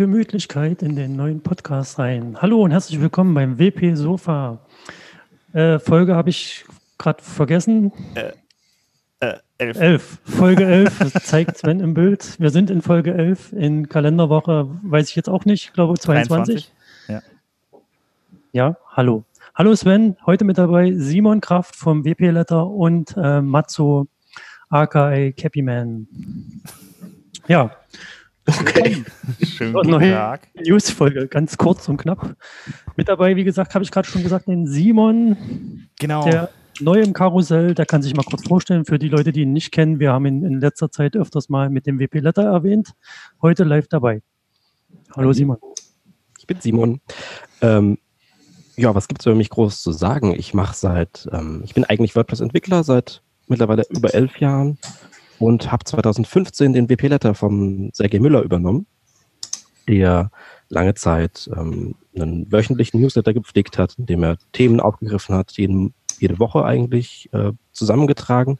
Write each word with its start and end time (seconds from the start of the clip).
Gemütlichkeit 0.00 0.80
in 0.80 0.96
den 0.96 1.14
neuen 1.14 1.42
Podcast 1.42 1.98
rein. 1.98 2.34
Hallo 2.40 2.62
und 2.62 2.70
herzlich 2.70 3.02
willkommen 3.02 3.34
beim 3.34 3.58
WP 3.58 3.94
Sofa. 3.96 4.58
Äh, 5.52 5.78
Folge 5.78 6.16
habe 6.16 6.30
ich 6.30 6.64
gerade 6.96 7.22
vergessen. 7.22 7.92
Äh, 8.14 8.32
äh, 9.20 9.36
elf. 9.58 9.78
elf. 9.78 10.18
Folge 10.24 10.64
11 10.64 11.22
zeigt 11.22 11.58
Sven 11.58 11.80
im 11.80 11.92
Bild. 11.92 12.40
Wir 12.40 12.48
sind 12.48 12.70
in 12.70 12.80
Folge 12.80 13.12
11 13.12 13.52
in 13.52 13.90
Kalenderwoche, 13.90 14.70
weiß 14.84 15.10
ich 15.10 15.16
jetzt 15.16 15.28
auch 15.28 15.44
nicht, 15.44 15.66
ich 15.66 15.72
glaube 15.74 15.98
22. 15.98 16.72
23. 16.72 16.72
Ja. 17.08 17.22
ja, 18.52 18.76
hallo. 18.96 19.24
Hallo 19.54 19.76
Sven, 19.76 20.16
heute 20.24 20.46
mit 20.46 20.56
dabei 20.56 20.94
Simon 20.94 21.42
Kraft 21.42 21.76
vom 21.76 22.06
WP 22.06 22.30
Letter 22.30 22.66
und 22.66 23.14
äh, 23.18 23.42
Matzo 23.42 24.06
aka 24.70 25.30
Cappy 25.32 25.60
Man. 25.60 26.06
Ja, 27.48 27.70
Okay. 28.46 29.04
Schönen 29.42 29.72
guten 29.72 29.90
neue 29.90 30.12
Tag. 30.12 30.48
Newsfolge, 30.54 31.28
ganz 31.28 31.56
kurz 31.56 31.88
und 31.88 31.98
knapp. 31.98 32.36
Mit 32.96 33.08
dabei, 33.08 33.36
wie 33.36 33.44
gesagt, 33.44 33.74
habe 33.74 33.84
ich 33.84 33.90
gerade 33.90 34.08
schon 34.08 34.22
gesagt, 34.22 34.48
den 34.48 34.66
Simon. 34.66 35.88
Genau. 35.98 36.24
Der 36.24 36.50
neu 36.80 37.00
im 37.00 37.12
Karussell, 37.12 37.74
der 37.74 37.86
kann 37.86 38.02
sich 38.02 38.14
mal 38.14 38.22
kurz 38.22 38.46
vorstellen 38.46 38.84
für 38.84 38.98
die 38.98 39.08
Leute, 39.08 39.32
die 39.32 39.42
ihn 39.42 39.52
nicht 39.52 39.72
kennen. 39.72 40.00
Wir 40.00 40.12
haben 40.12 40.26
ihn 40.26 40.44
in 40.44 40.60
letzter 40.60 40.90
Zeit 40.90 41.16
öfters 41.16 41.48
mal 41.48 41.70
mit 41.70 41.86
dem 41.86 41.98
WP 41.98 42.20
Letter 42.20 42.44
erwähnt. 42.44 42.92
Heute 43.42 43.64
live 43.64 43.88
dabei. 43.88 44.22
Hallo 45.14 45.32
Simon. 45.32 45.58
Ich 46.38 46.46
bin 46.46 46.60
Simon. 46.60 47.00
Ähm, 47.60 47.98
ja, 48.76 48.94
was 48.94 49.08
gibt 49.08 49.20
es 49.20 49.26
über 49.26 49.34
mich 49.34 49.50
groß 49.50 49.82
zu 49.82 49.92
sagen? 49.92 50.34
Ich 50.34 50.54
mache 50.54 50.74
seit, 50.74 51.28
ähm, 51.32 51.62
ich 51.64 51.74
bin 51.74 51.84
eigentlich 51.84 52.16
WordPress-Entwickler 52.16 52.82
seit 52.82 53.22
mittlerweile 53.46 53.84
über 53.90 54.14
elf 54.14 54.38
Jahren 54.38 54.78
und 55.40 55.72
habe 55.72 55.84
2015 55.84 56.74
den 56.74 56.88
WP-Letter 56.88 57.34
vom 57.34 57.90
Sergei 57.92 58.20
Müller 58.20 58.42
übernommen, 58.42 58.86
der 59.88 60.30
lange 60.68 60.94
Zeit 60.94 61.50
ähm, 61.56 61.94
einen 62.14 62.52
wöchentlichen 62.52 63.00
Newsletter 63.00 63.32
gepflegt 63.32 63.78
hat, 63.78 63.94
in 63.98 64.06
dem 64.06 64.22
er 64.22 64.36
Themen 64.52 64.80
aufgegriffen 64.80 65.34
hat, 65.34 65.52
jeden, 65.52 65.94
jede 66.18 66.38
Woche 66.38 66.64
eigentlich 66.64 67.30
äh, 67.32 67.52
zusammengetragen. 67.72 68.58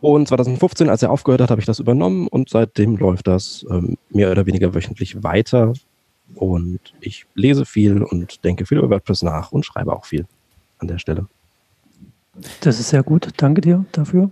Und 0.00 0.28
2015, 0.28 0.90
als 0.90 1.02
er 1.02 1.10
aufgehört 1.10 1.40
hat, 1.40 1.50
habe 1.50 1.60
ich 1.60 1.66
das 1.66 1.78
übernommen 1.78 2.26
und 2.26 2.50
seitdem 2.50 2.96
läuft 2.96 3.28
das 3.28 3.64
ähm, 3.70 3.96
mehr 4.10 4.30
oder 4.32 4.44
weniger 4.46 4.74
wöchentlich 4.74 5.22
weiter. 5.22 5.72
Und 6.34 6.80
ich 7.00 7.26
lese 7.34 7.64
viel 7.64 8.02
und 8.02 8.44
denke 8.44 8.66
viel 8.66 8.78
über 8.78 8.90
WordPress 8.90 9.22
nach 9.22 9.52
und 9.52 9.64
schreibe 9.64 9.92
auch 9.92 10.06
viel 10.06 10.26
an 10.78 10.88
der 10.88 10.98
Stelle. 10.98 11.26
Das 12.60 12.80
ist 12.80 12.88
sehr 12.88 13.04
gut. 13.04 13.28
Danke 13.36 13.60
dir 13.60 13.84
dafür. 13.92 14.30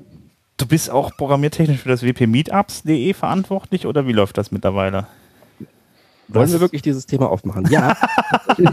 Du 0.56 0.66
bist 0.66 0.90
auch 0.90 1.16
programmiertechnisch 1.16 1.80
für 1.80 1.88
das 1.88 2.02
wpmeetups.de 2.02 3.14
verantwortlich 3.14 3.86
oder 3.86 4.06
wie 4.06 4.12
läuft 4.12 4.38
das 4.38 4.52
mittlerweile? 4.52 5.08
Wollen 6.28 6.52
wir 6.52 6.60
wirklich 6.60 6.82
dieses 6.82 7.06
Thema 7.06 7.30
aufmachen? 7.30 7.66
Ja. 7.70 7.96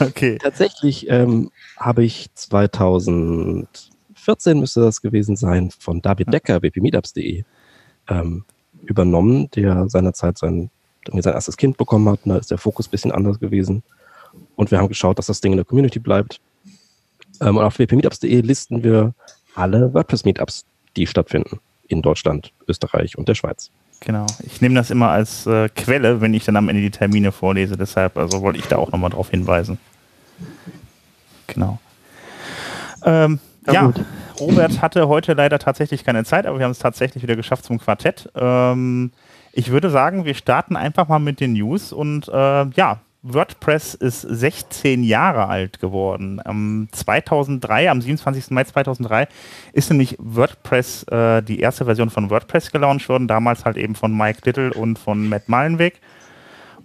okay. 0.00 0.38
Tatsächlich 0.42 1.08
ähm, 1.08 1.50
habe 1.76 2.04
ich 2.04 2.30
2014 2.34 4.58
müsste 4.58 4.80
das 4.80 5.02
gewesen 5.02 5.36
sein 5.36 5.70
von 5.70 6.02
David 6.02 6.32
Decker, 6.32 6.62
wpmeetups.de, 6.62 7.44
ähm, 8.08 8.44
übernommen, 8.82 9.50
der 9.52 9.88
seinerzeit 9.88 10.38
sein, 10.38 10.70
sein 11.06 11.34
erstes 11.34 11.56
Kind 11.56 11.76
bekommen 11.76 12.08
hat. 12.08 12.20
Da 12.24 12.36
ist 12.36 12.50
der 12.50 12.58
Fokus 12.58 12.88
ein 12.88 12.90
bisschen 12.90 13.12
anders 13.12 13.38
gewesen. 13.38 13.84
Und 14.56 14.70
wir 14.70 14.78
haben 14.78 14.88
geschaut, 14.88 15.18
dass 15.18 15.26
das 15.26 15.40
Ding 15.40 15.52
in 15.52 15.58
der 15.58 15.64
Community 15.64 15.98
bleibt. 15.98 16.40
Ähm, 17.40 17.56
und 17.56 17.64
auf 17.64 17.78
wpmeetups.de 17.78 18.40
listen 18.40 18.82
wir 18.82 19.14
alle 19.54 19.92
WordPress-Meetups, 19.92 20.64
die 20.96 21.06
stattfinden 21.06 21.60
in 21.88 22.02
Deutschland, 22.02 22.52
Österreich 22.68 23.18
und 23.18 23.28
der 23.28 23.34
Schweiz. 23.34 23.70
Genau. 24.00 24.26
Ich 24.44 24.60
nehme 24.60 24.74
das 24.74 24.90
immer 24.90 25.10
als 25.10 25.46
äh, 25.46 25.68
Quelle, 25.68 26.20
wenn 26.20 26.32
ich 26.32 26.44
dann 26.44 26.56
am 26.56 26.68
Ende 26.68 26.80
die 26.80 26.90
Termine 26.90 27.32
vorlese. 27.32 27.76
Deshalb 27.76 28.16
also 28.16 28.40
wollte 28.40 28.58
ich 28.58 28.66
da 28.66 28.76
auch 28.76 28.92
nochmal 28.92 29.10
drauf 29.10 29.30
hinweisen. 29.30 29.78
Genau. 31.46 31.78
Ähm, 33.04 33.40
ja, 33.66 33.72
ja 33.72 33.92
Robert 34.38 34.80
hatte 34.80 35.08
heute 35.08 35.34
leider 35.34 35.58
tatsächlich 35.58 36.04
keine 36.04 36.24
Zeit, 36.24 36.46
aber 36.46 36.58
wir 36.58 36.64
haben 36.64 36.72
es 36.72 36.78
tatsächlich 36.78 37.22
wieder 37.22 37.36
geschafft 37.36 37.64
zum 37.64 37.78
Quartett. 37.78 38.30
Ähm, 38.34 39.10
ich 39.52 39.70
würde 39.70 39.90
sagen, 39.90 40.24
wir 40.24 40.34
starten 40.34 40.76
einfach 40.76 41.08
mal 41.08 41.18
mit 41.18 41.40
den 41.40 41.52
News 41.52 41.92
und 41.92 42.28
äh, 42.28 42.66
ja, 42.70 43.00
WordPress 43.22 43.94
ist 43.94 44.22
16 44.22 45.02
Jahre 45.04 45.46
alt 45.48 45.78
geworden. 45.78 46.40
Am 46.44 46.88
2003, 46.90 47.90
am 47.90 48.00
27. 48.00 48.50
Mai 48.50 48.64
2003 48.64 49.28
ist 49.72 49.90
nämlich 49.90 50.16
WordPress, 50.18 51.04
äh, 51.04 51.42
die 51.42 51.60
erste 51.60 51.84
Version 51.84 52.10
von 52.10 52.30
WordPress 52.30 52.72
gelauncht 52.72 53.08
worden, 53.08 53.28
damals 53.28 53.64
halt 53.64 53.76
eben 53.76 53.94
von 53.94 54.16
Mike 54.16 54.40
Little 54.44 54.72
und 54.72 54.98
von 54.98 55.28
Matt 55.28 55.48
Malenweg. 55.48 56.00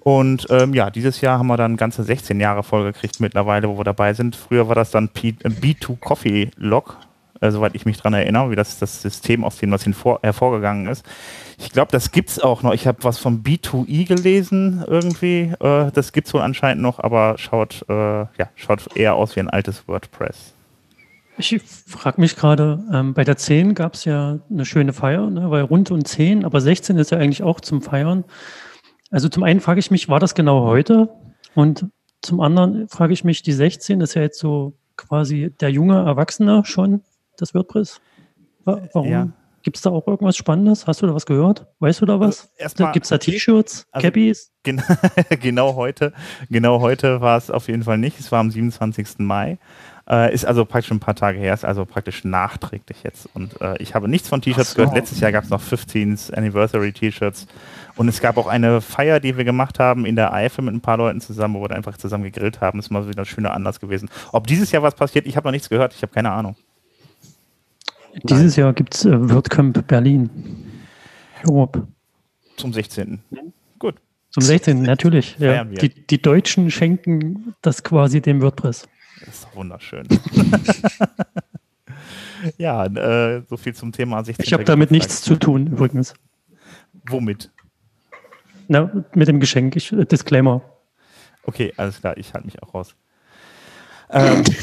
Und 0.01 0.45
ähm, 0.51 0.73
ja, 0.73 0.91
dieses 0.91 1.21
Jahr 1.21 1.39
haben 1.39 1.47
wir 1.47 1.57
dann 1.57 1.77
ganze 1.77 2.03
16 2.03 2.39
Jahre 2.39 2.63
vollgekriegt 2.63 3.19
mittlerweile, 3.19 3.69
wo 3.69 3.77
wir 3.77 3.83
dabei 3.83 4.13
sind. 4.13 4.35
Früher 4.35 4.67
war 4.67 4.75
das 4.75 4.91
dann 4.91 5.09
P 5.09 5.29
äh, 5.29 5.49
B2 5.49 5.97
Coffee 5.99 6.51
Log, 6.57 6.97
äh, 7.45 7.51
soweit 7.51 7.75
ich 7.75 7.85
mich 7.85 7.97
daran 7.97 8.13
erinnere, 8.13 8.51
wie 8.51 8.55
das 8.55 8.79
das 8.79 9.01
System, 9.01 9.43
aus 9.43 9.57
dem 9.57 9.71
das 9.71 9.85
hervorgegangen 9.85 10.87
ist. 10.87 11.05
Ich 11.57 11.71
glaube, 11.71 11.91
das 11.91 12.11
gibt 12.11 12.29
es 12.29 12.39
auch 12.39 12.63
noch. 12.63 12.73
Ich 12.73 12.87
habe 12.87 13.03
was 13.03 13.17
von 13.17 13.43
B2E 13.43 14.07
gelesen 14.07 14.83
irgendwie. 14.87 15.53
Äh, 15.59 15.91
das 15.91 16.11
es 16.13 16.33
wohl 16.33 16.41
anscheinend 16.41 16.81
noch, 16.81 16.99
aber 16.99 17.37
schaut, 17.37 17.85
äh, 17.87 17.93
ja, 17.93 18.49
schaut 18.55 18.95
eher 18.95 19.15
aus 19.15 19.35
wie 19.35 19.41
ein 19.41 19.49
altes 19.49 19.87
WordPress. 19.87 20.53
Ich 21.37 21.61
frage 21.85 22.21
mich 22.21 22.37
gerade, 22.37 22.81
ähm, 22.93 23.13
bei 23.13 23.25
der 23.25 23.35
10 23.35 23.75
gab 23.75 23.95
es 23.95 24.05
ja 24.05 24.39
eine 24.49 24.65
schöne 24.65 24.93
Feier, 24.93 25.29
ne, 25.29 25.51
weil 25.51 25.63
rund 25.63 25.91
und 25.91 26.07
10, 26.07 26.45
aber 26.45 26.61
16 26.61 26.97
ist 26.97 27.11
ja 27.11 27.17
eigentlich 27.17 27.43
auch 27.43 27.59
zum 27.59 27.81
Feiern. 27.81 28.23
Also 29.11 29.27
zum 29.27 29.43
einen 29.43 29.59
frage 29.59 29.79
ich 29.79 29.91
mich, 29.91 30.07
war 30.07 30.21
das 30.21 30.33
genau 30.33 30.65
heute? 30.65 31.09
Und 31.53 31.87
zum 32.21 32.39
anderen 32.39 32.87
frage 32.87 33.13
ich 33.13 33.25
mich, 33.25 33.43
die 33.43 33.51
16 33.51 33.99
ist 34.01 34.13
ja 34.13 34.21
jetzt 34.21 34.39
so 34.39 34.77
quasi 34.95 35.53
der 35.59 35.71
junge 35.71 35.97
Erwachsene 35.97 36.63
schon, 36.65 37.01
das 37.37 37.53
WordPress. 37.53 38.01
Warum? 38.63 39.07
Ja. 39.07 39.29
Gibt 39.65 39.77
es 39.77 39.81
da 39.81 39.89
auch 39.89 40.05
irgendwas 40.05 40.37
Spannendes? 40.37 40.85
Hast 40.85 41.01
du 41.01 41.07
da 41.07 41.15
was 41.15 41.25
gehört? 41.25 41.65
Weißt 41.79 41.99
du 41.99 42.05
da 42.05 42.19
was? 42.19 42.51
Also 42.59 42.85
Gibt 42.91 43.05
es 43.05 43.09
da 43.09 43.17
T-Shirts, 43.17 43.87
also 43.91 44.07
Cappies? 44.07 44.51
Gen 44.61 44.79
genau 45.41 45.73
heute, 45.73 46.13
genau 46.51 46.81
heute 46.81 47.19
war 47.19 47.35
es 47.35 47.49
auf 47.49 47.67
jeden 47.67 47.81
Fall 47.81 47.97
nicht. 47.97 48.19
Es 48.19 48.31
war 48.31 48.41
am 48.41 48.51
27. 48.51 49.17
Mai. 49.17 49.57
Äh, 50.07 50.31
ist 50.35 50.45
also 50.45 50.65
praktisch 50.65 50.91
ein 50.91 50.99
paar 50.99 51.15
Tage 51.15 51.39
her, 51.39 51.51
ist 51.51 51.65
also 51.65 51.83
praktisch 51.83 52.23
nachträglich 52.23 53.01
jetzt. 53.01 53.27
Und 53.33 53.59
äh, 53.59 53.75
ich 53.81 53.95
habe 53.95 54.07
nichts 54.07 54.29
von 54.29 54.39
T-Shirts 54.39 54.73
so. 54.73 54.75
gehört. 54.75 54.95
Letztes 54.95 55.19
Jahr 55.19 55.31
gab 55.31 55.45
es 55.45 55.49
noch 55.49 55.63
15th 55.63 56.31
Anniversary 56.35 56.93
T-Shirts. 56.93 57.47
Und 57.95 58.07
es 58.07 58.21
gab 58.21 58.37
auch 58.37 58.45
eine 58.45 58.81
Feier, 58.81 59.19
die 59.19 59.35
wir 59.35 59.45
gemacht 59.45 59.79
haben 59.79 60.05
in 60.05 60.15
der 60.15 60.31
Eifel 60.31 60.63
mit 60.63 60.75
ein 60.75 60.81
paar 60.81 60.97
Leuten 60.97 61.21
zusammen, 61.21 61.55
wo 61.55 61.61
wir 61.63 61.71
einfach 61.71 61.97
zusammen 61.97 62.23
gegrillt 62.23 62.61
haben. 62.61 62.77
Ist 62.77 62.91
mal 62.91 63.09
wieder 63.09 63.23
ein 63.23 63.25
schöner 63.25 63.55
Anlass 63.55 63.79
gewesen. 63.79 64.09
Ob 64.31 64.45
dieses 64.45 64.71
Jahr 64.71 64.83
was 64.83 64.93
passiert, 64.93 65.25
ich 65.25 65.37
habe 65.37 65.47
noch 65.47 65.53
nichts 65.53 65.69
gehört. 65.69 65.95
Ich 65.95 66.03
habe 66.03 66.13
keine 66.13 66.31
Ahnung. 66.31 66.55
Dieses 68.23 68.55
Jahr 68.55 68.73
gibt 68.73 68.95
es 68.95 69.05
äh, 69.05 69.29
WordCamp 69.29 69.87
Berlin. 69.87 70.29
Europe. 71.47 71.87
Zum 72.57 72.73
16. 72.73 73.19
Gut. 73.79 73.95
Zum 74.31 74.43
16. 74.43 74.81
natürlich. 74.81 75.37
Ja. 75.37 75.63
Die, 75.63 75.89
die 75.89 76.21
Deutschen 76.21 76.71
schenken 76.71 77.53
das 77.61 77.83
quasi 77.83 78.21
dem 78.21 78.41
WordPress. 78.41 78.87
Das 79.19 79.29
ist 79.29 79.55
wunderschön. 79.55 80.07
ja, 82.57 82.85
äh, 82.85 83.43
so 83.49 83.57
viel 83.57 83.73
zum 83.73 83.91
Thema 83.91 84.23
16. 84.23 84.45
Ich 84.45 84.53
habe 84.53 84.63
damit 84.63 84.91
nichts 84.91 85.21
zu 85.21 85.35
tun, 85.35 85.67
übrigens. 85.67 86.13
Womit? 87.07 87.51
Na, 88.67 88.91
mit 89.13 89.27
dem 89.27 89.39
Geschenk. 89.39 89.75
Ich, 89.75 89.91
äh, 89.91 90.05
Disclaimer. 90.05 90.61
Okay, 91.43 91.73
alles 91.77 91.99
klar, 91.99 92.17
ich 92.17 92.33
halte 92.33 92.47
mich 92.47 92.61
auch 92.63 92.73
raus. 92.73 92.95
ähm. 94.09 94.43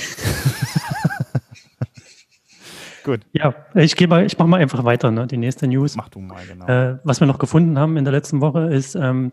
Gut. 3.05 3.21
Ja, 3.33 3.55
ich 3.75 3.97
gehe 3.97 4.07
mal, 4.07 4.25
ich 4.25 4.39
mache 4.39 4.49
mal 4.49 4.61
einfach 4.61 4.85
weiter, 4.85 5.11
ne? 5.11 5.27
Die 5.27 5.37
nächste 5.37 5.67
News. 5.67 5.97
Mach 5.97 6.09
du 6.09 6.21
mal, 6.21 6.45
genau. 6.47 6.67
Äh, 6.67 6.99
was 7.05 7.21
wir 7.21 7.27
noch 7.27 7.39
gefunden 7.39 7.79
haben 7.79 7.97
in 7.97 8.05
der 8.05 8.13
letzten 8.13 8.41
Woche 8.41 8.73
ist, 8.73 8.95
ähm, 8.95 9.33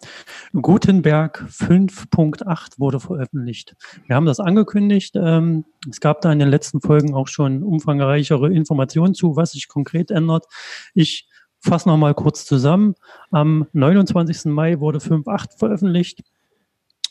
Gutenberg 0.54 1.46
5.8 1.50 2.80
wurde 2.80 3.00
veröffentlicht. 3.00 3.76
Wir 4.08 4.16
haben 4.16 4.26
das 4.26 4.40
angekündigt. 4.40 5.16
Ähm, 5.16 5.66
es 5.90 6.00
gab 6.00 6.22
da 6.22 6.32
in 6.32 6.40
den 6.40 6.50
letzten 6.50 6.82
Folgen 6.82 7.14
auch 7.14 7.28
schon 7.28 7.64
umfangreichere 7.64 8.52
Informationen 8.52 9.14
zu, 9.14 9.36
was 9.36 9.52
sich 9.52 9.68
konkret 9.68 10.10
ändert. 10.10 10.46
Ich 10.94 11.30
fasse 11.60 11.90
noch 11.90 11.98
mal 11.98 12.14
kurz 12.14 12.46
zusammen. 12.46 12.96
Am 13.32 13.68
29. 13.74 14.46
Mai 14.46 14.80
wurde 14.80 15.00
5.8 15.00 15.58
veröffentlicht. 15.58 16.24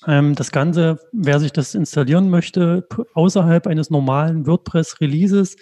Ähm, 0.06 0.34
das 0.34 0.52
Ganze, 0.52 0.98
wer 1.12 1.40
sich 1.40 1.52
das 1.52 1.74
installieren 1.74 2.30
möchte, 2.30 2.86
außerhalb 3.14 3.66
eines 3.66 3.90
normalen 3.90 4.46
WordPress-Releases, 4.46 5.56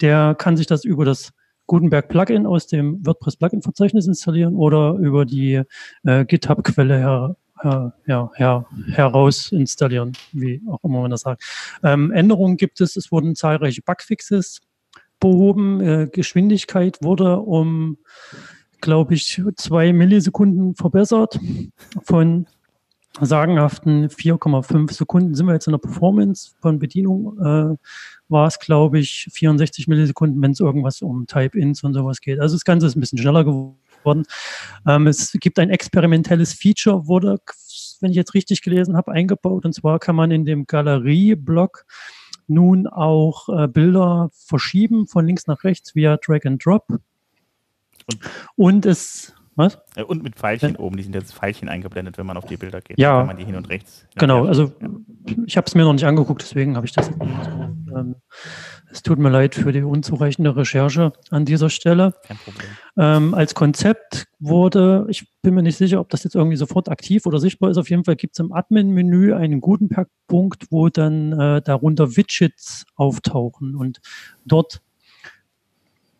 der 0.00 0.34
kann 0.34 0.56
sich 0.56 0.66
das 0.66 0.84
über 0.84 1.04
das 1.04 1.32
Gutenberg 1.66 2.08
Plugin 2.08 2.46
aus 2.46 2.66
dem 2.66 3.04
WordPress 3.04 3.36
Plugin 3.36 3.62
Verzeichnis 3.62 4.06
installieren 4.06 4.54
oder 4.54 4.94
über 4.94 5.24
die 5.24 5.62
äh, 6.04 6.24
GitHub 6.24 6.62
Quelle 6.64 6.98
her, 6.98 7.36
her, 7.60 7.94
ja, 8.06 8.30
her, 8.34 8.66
heraus 8.92 9.52
installieren, 9.52 10.12
wie 10.32 10.62
auch 10.68 10.82
immer 10.84 11.02
man 11.02 11.10
das 11.10 11.22
sagt. 11.22 11.42
Ähm, 11.82 12.10
Änderungen 12.12 12.56
gibt 12.56 12.80
es, 12.80 12.96
es 12.96 13.10
wurden 13.10 13.34
zahlreiche 13.34 13.82
Bugfixes 13.82 14.60
behoben, 15.18 15.80
äh, 15.80 16.08
Geschwindigkeit 16.10 16.98
wurde 17.02 17.38
um 17.38 17.98
glaube 18.80 19.14
ich, 19.14 19.42
zwei 19.56 19.92
Millisekunden 19.92 20.74
verbessert. 20.74 21.38
Von 22.02 22.46
sagenhaften 23.20 24.08
4,5 24.08 24.92
Sekunden 24.92 25.34
sind 25.34 25.46
wir 25.46 25.54
jetzt 25.54 25.66
in 25.66 25.72
der 25.72 25.78
Performance 25.78 26.52
von 26.60 26.78
Bedienung. 26.78 27.38
Äh, 27.38 27.76
war 28.28 28.46
es, 28.46 28.58
glaube 28.58 28.98
ich, 28.98 29.28
64 29.32 29.88
Millisekunden, 29.88 30.42
wenn 30.42 30.50
es 30.50 30.60
irgendwas 30.60 31.02
um 31.02 31.26
Type-Ins 31.26 31.82
und 31.84 31.94
sowas 31.94 32.20
geht. 32.20 32.40
Also 32.40 32.56
das 32.56 32.64
Ganze 32.64 32.86
ist 32.86 32.96
ein 32.96 33.00
bisschen 33.00 33.18
schneller 33.18 33.44
geworden. 33.44 34.24
Ähm, 34.86 35.06
es 35.06 35.32
gibt 35.32 35.58
ein 35.58 35.70
experimentelles 35.70 36.52
Feature, 36.52 37.06
wurde, 37.06 37.38
wenn 38.00 38.10
ich 38.10 38.16
jetzt 38.16 38.34
richtig 38.34 38.62
gelesen 38.62 38.96
habe, 38.96 39.12
eingebaut. 39.12 39.64
Und 39.64 39.72
zwar 39.72 39.98
kann 39.98 40.16
man 40.16 40.30
in 40.30 40.44
dem 40.44 40.66
Galerie-Block 40.66 41.86
nun 42.48 42.86
auch 42.86 43.48
äh, 43.48 43.66
Bilder 43.68 44.30
verschieben 44.32 45.06
von 45.06 45.26
links 45.26 45.46
nach 45.46 45.64
rechts 45.64 45.94
via 45.94 46.16
Drag 46.16 46.44
and 46.44 46.64
Drop. 46.64 46.84
Und, 46.88 48.20
und 48.56 48.86
es 48.86 49.35
was? 49.56 49.78
Äh, 49.96 50.02
und 50.02 50.22
mit 50.22 50.36
Pfeilchen 50.36 50.74
ja. 50.74 50.78
oben, 50.78 50.96
die 50.96 51.02
sind 51.02 51.14
jetzt 51.14 51.34
Pfeilchen 51.34 51.68
eingeblendet, 51.68 52.18
wenn 52.18 52.26
man 52.26 52.36
auf 52.36 52.44
die 52.46 52.56
Bilder 52.56 52.80
geht. 52.80 52.98
Ja. 52.98 53.18
Kann 53.18 53.26
man 53.26 53.36
die 53.36 53.44
hin 53.44 53.56
und 53.56 53.68
rechts. 53.68 54.06
Genau, 54.16 54.46
also 54.46 54.72
ja. 54.80 54.88
ich 55.46 55.56
habe 55.56 55.66
es 55.66 55.74
mir 55.74 55.84
noch 55.84 55.92
nicht 55.92 56.04
angeguckt, 56.04 56.42
deswegen 56.42 56.76
habe 56.76 56.86
ich 56.86 56.92
das. 56.92 57.10
Ähm, 57.10 58.16
es 58.90 59.02
tut 59.02 59.18
mir 59.18 59.30
leid 59.30 59.54
für 59.54 59.72
die 59.72 59.82
unzureichende 59.82 60.56
Recherche 60.56 61.12
an 61.30 61.44
dieser 61.44 61.70
Stelle. 61.70 62.14
Kein 62.26 62.36
Problem. 62.36 62.68
Ähm, 62.98 63.34
als 63.34 63.54
Konzept 63.54 64.26
wurde, 64.38 65.06
ich 65.08 65.26
bin 65.42 65.54
mir 65.54 65.62
nicht 65.62 65.76
sicher, 65.76 66.00
ob 66.00 66.08
das 66.10 66.24
jetzt 66.24 66.34
irgendwie 66.34 66.56
sofort 66.56 66.88
aktiv 66.88 67.26
oder 67.26 67.38
sichtbar 67.38 67.70
ist. 67.70 67.78
Auf 67.78 67.90
jeden 67.90 68.04
Fall 68.04 68.16
gibt 68.16 68.34
es 68.34 68.40
im 68.40 68.52
Admin-Menü 68.52 69.34
einen 69.34 69.60
Gutenberg-Punkt, 69.60 70.66
wo 70.70 70.88
dann 70.88 71.32
äh, 71.32 71.62
darunter 71.62 72.16
Widgets 72.16 72.84
auftauchen 72.94 73.74
und 73.74 74.00
dort 74.44 74.80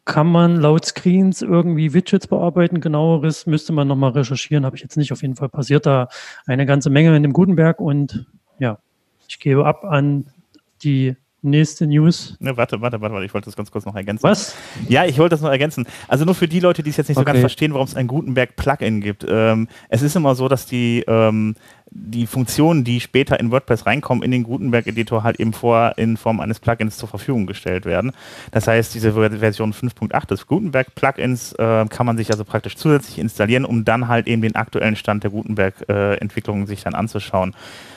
kann 0.07 0.29
man 0.29 0.57
laut 0.57 0.87
Screens 0.87 1.43
irgendwie 1.43 1.93
Widgets 1.93 2.29
bearbeiten? 2.29 2.81
Genaueres 2.81 3.45
müsste 3.45 3.73
man 3.73 3.89
nochmal 3.89 4.13
recherchieren, 4.13 4.65
habe 4.65 4.77
ich 4.77 4.83
jetzt 4.83 4.97
nicht. 4.97 5.13
Auf 5.13 5.21
jeden 5.21 5.35
Fall 5.35 5.49
passiert 5.49 5.85
da 5.85 6.09
eine 6.47 6.65
ganze 6.65 6.91
Menge 6.91 7.15
in 7.15 7.23
dem 7.23 7.33
Gutenberg 7.33 7.81
und 7.81 8.25
ja, 8.59 8.79
ich 9.29 9.41
gebe 9.41 9.67
ab 9.67 9.85
an 9.85 10.27
die 10.83 11.17
nächste 11.43 11.87
News. 11.87 12.37
Ne, 12.39 12.57
warte, 12.57 12.81
warte, 12.81 13.01
warte, 13.01 13.25
ich 13.25 13.35
wollte 13.35 13.47
das 13.47 13.57
ganz 13.57 13.71
kurz 13.71 13.85
noch 13.85 13.95
ergänzen. 13.95 14.23
Was? 14.23 14.57
Ja, 14.89 15.05
ich 15.05 15.19
wollte 15.19 15.31
das 15.31 15.41
noch 15.41 15.51
ergänzen. 15.51 15.87
Also 16.09 16.25
nur 16.25 16.35
für 16.35 16.49
die 16.49 16.61
Leute, 16.61 16.83
die 16.83 16.91
es 16.91 16.97
jetzt 16.97 17.09
nicht 17.09 17.17
okay. 17.17 17.25
so 17.25 17.33
ganz 17.33 17.41
verstehen, 17.41 17.73
warum 17.73 17.87
es 17.87 17.97
ein 17.97 18.07
Gutenberg-Plugin 18.07 19.01
gibt. 19.01 19.27
Ähm, 19.29 19.69
es 19.89 20.03
ist 20.03 20.15
immer 20.17 20.35
so, 20.35 20.49
dass 20.49 20.67
die 20.67 21.05
ähm, 21.07 21.57
die 21.91 22.27
Funktionen, 22.27 22.85
die 22.85 23.01
später 23.01 23.39
in 23.39 23.51
WordPress 23.51 23.87
reinkommen, 23.87 24.23
in 24.23 24.31
den 24.31 24.43
Gutenberg-Editor 24.43 25.23
halt 25.23 25.39
eben 25.41 25.53
vor 25.53 25.95
in 25.97 26.17
Form 26.17 26.41
eines 26.41 26.61
Plugins 26.61 26.97
zur 26.97 27.09
Verfügung 27.09 27.47
gestellt 27.47 27.85
werden. 27.85 28.13
Das 28.51 28.67
heißt, 28.67 28.95
diese 28.95 29.13
Version 29.13 29.73
5.8 29.73 30.27
des 30.27 30.47
Gutenberg-Plugins 30.47 31.53
äh, 31.55 31.87
kann 31.89 32.07
man 32.07 32.17
sich 32.17 32.31
also 32.31 32.45
praktisch 32.45 32.77
zusätzlich 32.77 33.19
installieren, 33.19 33.65
um 33.65 33.85
dann 33.85 34.09
halt 34.09 34.27
eben 34.27 34.43
den 34.43 34.57
aktuellen 34.57 34.97
Stand 34.97 35.25
der 35.25 35.31
Gutenberg-Entwicklung 35.31 36.65
äh, 36.65 36.67
sich 36.67 36.83
dann 36.83 36.95
anzuschauen. 36.95 37.55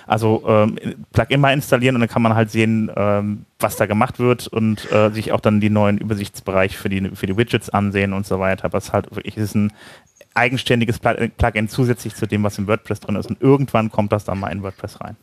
Also 0.09 0.43
ähm, 0.47 0.79
Plugin 1.13 1.39
mal 1.39 1.53
installieren 1.53 1.95
und 1.95 2.01
dann 2.01 2.09
kann 2.09 2.23
man 2.23 2.33
halt 2.33 2.49
sehen, 2.49 2.89
ähm, 2.95 3.45
was 3.59 3.75
da 3.75 3.85
gemacht 3.85 4.17
wird 4.17 4.47
und 4.47 4.91
äh, 4.91 5.11
sich 5.11 5.31
auch 5.31 5.39
dann 5.39 5.59
die 5.59 5.69
neuen 5.69 5.99
Übersichtsbereich 5.99 6.77
für 6.77 6.89
die, 6.89 7.11
für 7.13 7.27
die 7.27 7.37
Widgets 7.37 7.69
ansehen 7.69 8.13
und 8.13 8.25
so 8.25 8.39
weiter. 8.39 8.73
Was 8.73 8.91
halt 8.91 9.15
wirklich 9.15 9.37
ist 9.37 9.53
ein 9.53 9.71
eigenständiges 10.33 10.99
Plugin 10.99 11.69
zusätzlich 11.69 12.15
zu 12.15 12.27
dem, 12.27 12.43
was 12.43 12.57
im 12.57 12.67
WordPress 12.67 12.99
drin 13.01 13.15
ist. 13.15 13.29
Und 13.29 13.41
irgendwann 13.41 13.91
kommt 13.91 14.11
das 14.11 14.25
dann 14.25 14.39
mal 14.39 14.49
in 14.49 14.63
WordPress 14.63 15.01
rein. 15.01 15.17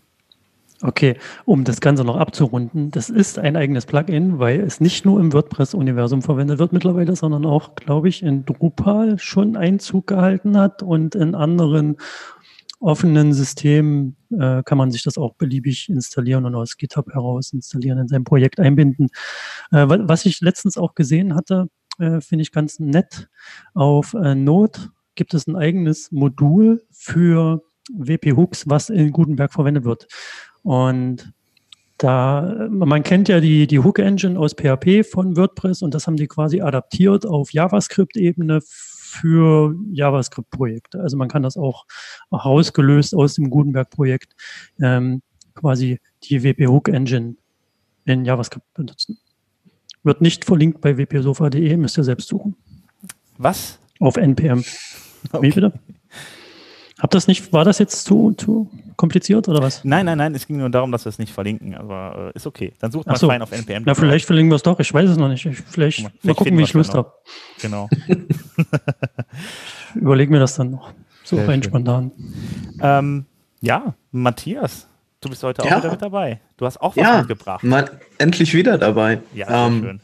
Okay, 0.83 1.17
um 1.47 1.65
das 1.65 1.81
Ganze 1.81 2.05
noch 2.05 2.17
abzurunden, 2.17 2.91
das 2.91 3.09
ist 3.09 3.39
ein 3.39 3.57
eigenes 3.57 3.87
Plugin, 3.87 4.39
weil 4.39 4.61
es 4.61 4.79
nicht 4.79 5.07
nur 5.07 5.19
im 5.19 5.33
WordPress-Universum 5.33 6.21
verwendet 6.21 6.59
wird 6.59 6.75
mittlerweile, 6.75 7.17
sondern 7.17 7.47
auch, 7.47 7.77
glaube 7.77 8.11
ich, 8.11 8.23
in 8.23 8.45
Drupal 8.45 9.19
schon 9.19 9.57
Einzug 9.57 10.07
gehalten 10.07 10.59
hat 10.59 10.83
und 10.83 11.15
in 11.15 11.35
anderen 11.35 11.97
offenen 12.79 13.33
Systemen 13.33 14.17
äh, 14.39 14.63
kann 14.65 14.77
man 14.77 14.91
sich 14.91 15.03
das 15.03 15.17
auch 15.17 15.35
beliebig 15.37 15.89
installieren 15.89 16.45
und 16.45 16.55
aus 16.55 16.77
GitHub 16.77 17.11
heraus 17.11 17.55
installieren, 17.55 17.99
in 17.99 18.09
sein 18.09 18.25
Projekt 18.25 18.61
einbinden. 18.61 19.09
Äh, 19.71 19.87
was 19.89 20.27
ich 20.27 20.43
letztens 20.43 20.77
auch 20.77 20.95
gesehen 20.95 21.35
hatte, 21.35 21.69
äh, 21.99 22.21
finde 22.21 22.43
ich 22.43 22.53
ganz 22.53 22.79
nett. 22.79 23.29
Auf 23.73 24.13
äh, 24.13 24.35
Node 24.35 24.91
gibt 25.17 25.35
es 25.35 25.47
ein 25.47 25.57
eigenes 25.57 26.13
Modul 26.13 26.85
für 26.91 27.63
WP-Hooks, 27.93 28.69
was 28.69 28.91
in 28.91 29.11
Gutenberg 29.13 29.53
verwendet 29.53 29.85
wird. 29.85 30.07
Und 30.63 31.33
da, 31.99 32.69
man 32.71 33.03
kennt 33.03 33.29
ja 33.29 33.41
die, 33.41 33.67
die 33.67 33.79
Hook-Engine 33.79 34.39
aus 34.39 34.53
PHP 34.53 35.03
von 35.03 35.37
WordPress 35.37 35.83
und 35.83 35.95
das 35.95 36.07
haben 36.07 36.17
die 36.17 36.27
quasi 36.27 36.61
adaptiert 36.61 37.25
auf 37.25 37.53
JavaScript-Ebene 37.53 38.61
für 38.63 39.75
JavaScript-Projekte. 39.93 41.01
Also 41.01 41.17
man 41.17 41.29
kann 41.29 41.43
das 41.43 41.57
auch 41.57 41.87
rausgelöst 42.31 43.15
aus 43.15 43.35
dem 43.35 43.49
Gutenberg-Projekt 43.49 44.35
ähm, 44.83 45.23
quasi 45.55 45.99
die 46.25 46.43
WP-Hook-Engine 46.43 47.37
in 48.05 48.25
JavaScript 48.25 48.67
benutzen. 48.75 49.19
Wird 50.03 50.21
nicht 50.21 50.45
verlinkt 50.45 50.81
bei 50.83 50.99
wpsofa.de, 50.99 51.77
müsst 51.79 51.99
ihr 51.99 52.05
selbst 52.05 52.29
suchen. 52.29 52.57
Was? 53.39 53.79
Auf 53.99 54.17
NPM. 54.17 54.65
Okay. 55.33 55.47
Wie 55.47 55.51
bitte? 55.51 55.73
Hab 56.99 57.11
das 57.11 57.27
nicht, 57.27 57.53
war 57.53 57.65
das 57.65 57.79
jetzt 57.79 58.05
zu, 58.05 58.33
zu 58.33 58.71
kompliziert 58.97 59.49
oder 59.49 59.61
was? 59.61 59.85
Nein, 59.85 60.07
nein, 60.07 60.17
nein, 60.17 60.35
es 60.35 60.47
ging 60.47 60.57
nur 60.57 60.71
darum, 60.71 60.93
dass 60.93 61.05
wir 61.05 61.11
es 61.11 61.19
nicht 61.19 61.33
verlinken, 61.33 61.75
aber 61.75 62.33
äh, 62.35 62.37
ist 62.37 62.47
okay. 62.47 62.73
Dann 62.79 62.91
sucht 62.91 63.07
mal 63.07 63.17
so. 63.17 63.27
rein 63.27 63.43
auf 63.43 63.53
NPM. 63.53 63.83
Na, 63.85 63.95
vielleicht 63.95 64.25
verlinken 64.25 64.51
wir 64.51 64.57
es 64.57 64.63
doch, 64.63 64.81
ich 64.81 64.93
weiß 64.93 65.11
es 65.11 65.19
noch 65.19 65.29
nicht. 65.29 65.45
Ich, 65.45 65.59
vielleicht, 65.59 66.03
mal, 66.03 66.11
vielleicht 66.11 66.25
mal 66.25 66.35
gucken, 66.35 66.57
wie 66.59 66.63
ich 66.63 66.73
Lust 66.73 66.95
habe. 66.95 67.13
Genau. 67.61 67.89
Überleg 69.95 70.31
mir 70.31 70.39
das 70.39 70.55
dann 70.57 70.71
noch. 70.71 70.93
So 71.25 71.37
Sehr 71.37 71.49
rein 71.49 71.63
schön. 71.63 71.71
spontan. 71.71 72.13
Ähm, 72.81 73.27
ja, 73.61 73.95
Matthias, 74.13 74.87
du 75.27 75.31
bist 75.31 75.43
heute 75.43 75.63
ja. 75.65 75.75
auch 75.75 75.79
wieder 75.79 75.91
mit 75.91 76.03
dabei. 76.03 76.41
Du 76.57 76.67
hast 76.67 76.81
auch 76.81 76.97
was 76.97 77.03
ja, 77.05 77.19
mitgebracht. 77.19 77.63
Mal 77.65 78.01
endlich 78.19 78.55
wieder 78.55 78.79
dabei. 78.79 79.21
Ja, 79.35 79.67
ähm, 79.67 79.83
schön. 79.83 80.01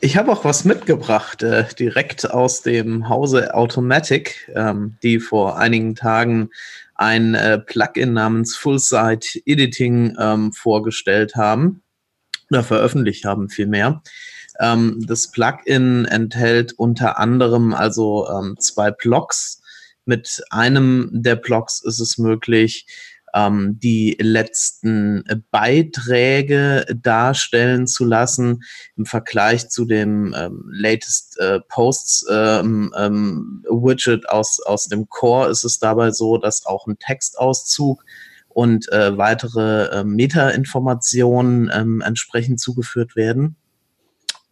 Ich 0.00 0.18
habe 0.18 0.30
auch 0.30 0.44
was 0.44 0.66
mitgebracht, 0.66 1.42
äh, 1.42 1.64
direkt 1.78 2.30
aus 2.30 2.60
dem 2.60 3.08
Hause 3.08 3.54
Automatic, 3.54 4.52
ähm, 4.54 4.98
die 5.02 5.18
vor 5.18 5.56
einigen 5.56 5.94
Tagen 5.94 6.50
ein 6.94 7.34
äh, 7.34 7.58
Plugin 7.58 8.12
namens 8.12 8.54
Full 8.56 8.78
Site 8.78 9.40
Editing 9.46 10.16
ähm, 10.20 10.52
vorgestellt 10.52 11.36
haben 11.36 11.82
oder 12.50 12.62
veröffentlicht 12.62 13.24
haben 13.24 13.48
vielmehr. 13.48 14.02
Ähm, 14.60 15.02
das 15.06 15.30
Plugin 15.30 16.04
enthält 16.04 16.72
unter 16.74 17.18
anderem 17.18 17.74
also 17.74 18.28
ähm, 18.28 18.56
zwei 18.58 18.90
Blocks. 18.90 19.62
Mit 20.04 20.42
einem 20.50 21.08
der 21.12 21.36
Blocks 21.36 21.82
ist 21.82 21.98
es 21.98 22.18
möglich, 22.18 22.86
ähm, 23.34 23.78
die 23.82 24.16
letzten 24.20 25.24
Beiträge 25.50 26.86
darstellen 26.94 27.86
zu 27.86 28.04
lassen 28.04 28.62
im 28.96 29.06
Vergleich 29.06 29.68
zu 29.68 29.84
dem 29.84 30.34
ähm, 30.36 30.64
latest 30.72 31.38
äh, 31.40 31.60
Posts 31.68 32.26
ähm, 32.30 32.94
ähm, 32.96 33.64
Widget 33.68 34.28
aus, 34.28 34.60
aus 34.64 34.88
dem 34.88 35.08
Core 35.08 35.50
ist 35.50 35.64
es 35.64 35.78
dabei 35.78 36.12
so, 36.12 36.38
dass 36.38 36.64
auch 36.64 36.86
ein 36.86 36.98
Textauszug 36.98 38.04
und 38.48 38.90
äh, 38.92 39.18
weitere 39.18 39.86
äh, 39.86 40.04
Metainformationen 40.04 41.70
ähm, 41.74 42.00
entsprechend 42.00 42.60
zugeführt 42.60 43.16
werden. 43.16 43.56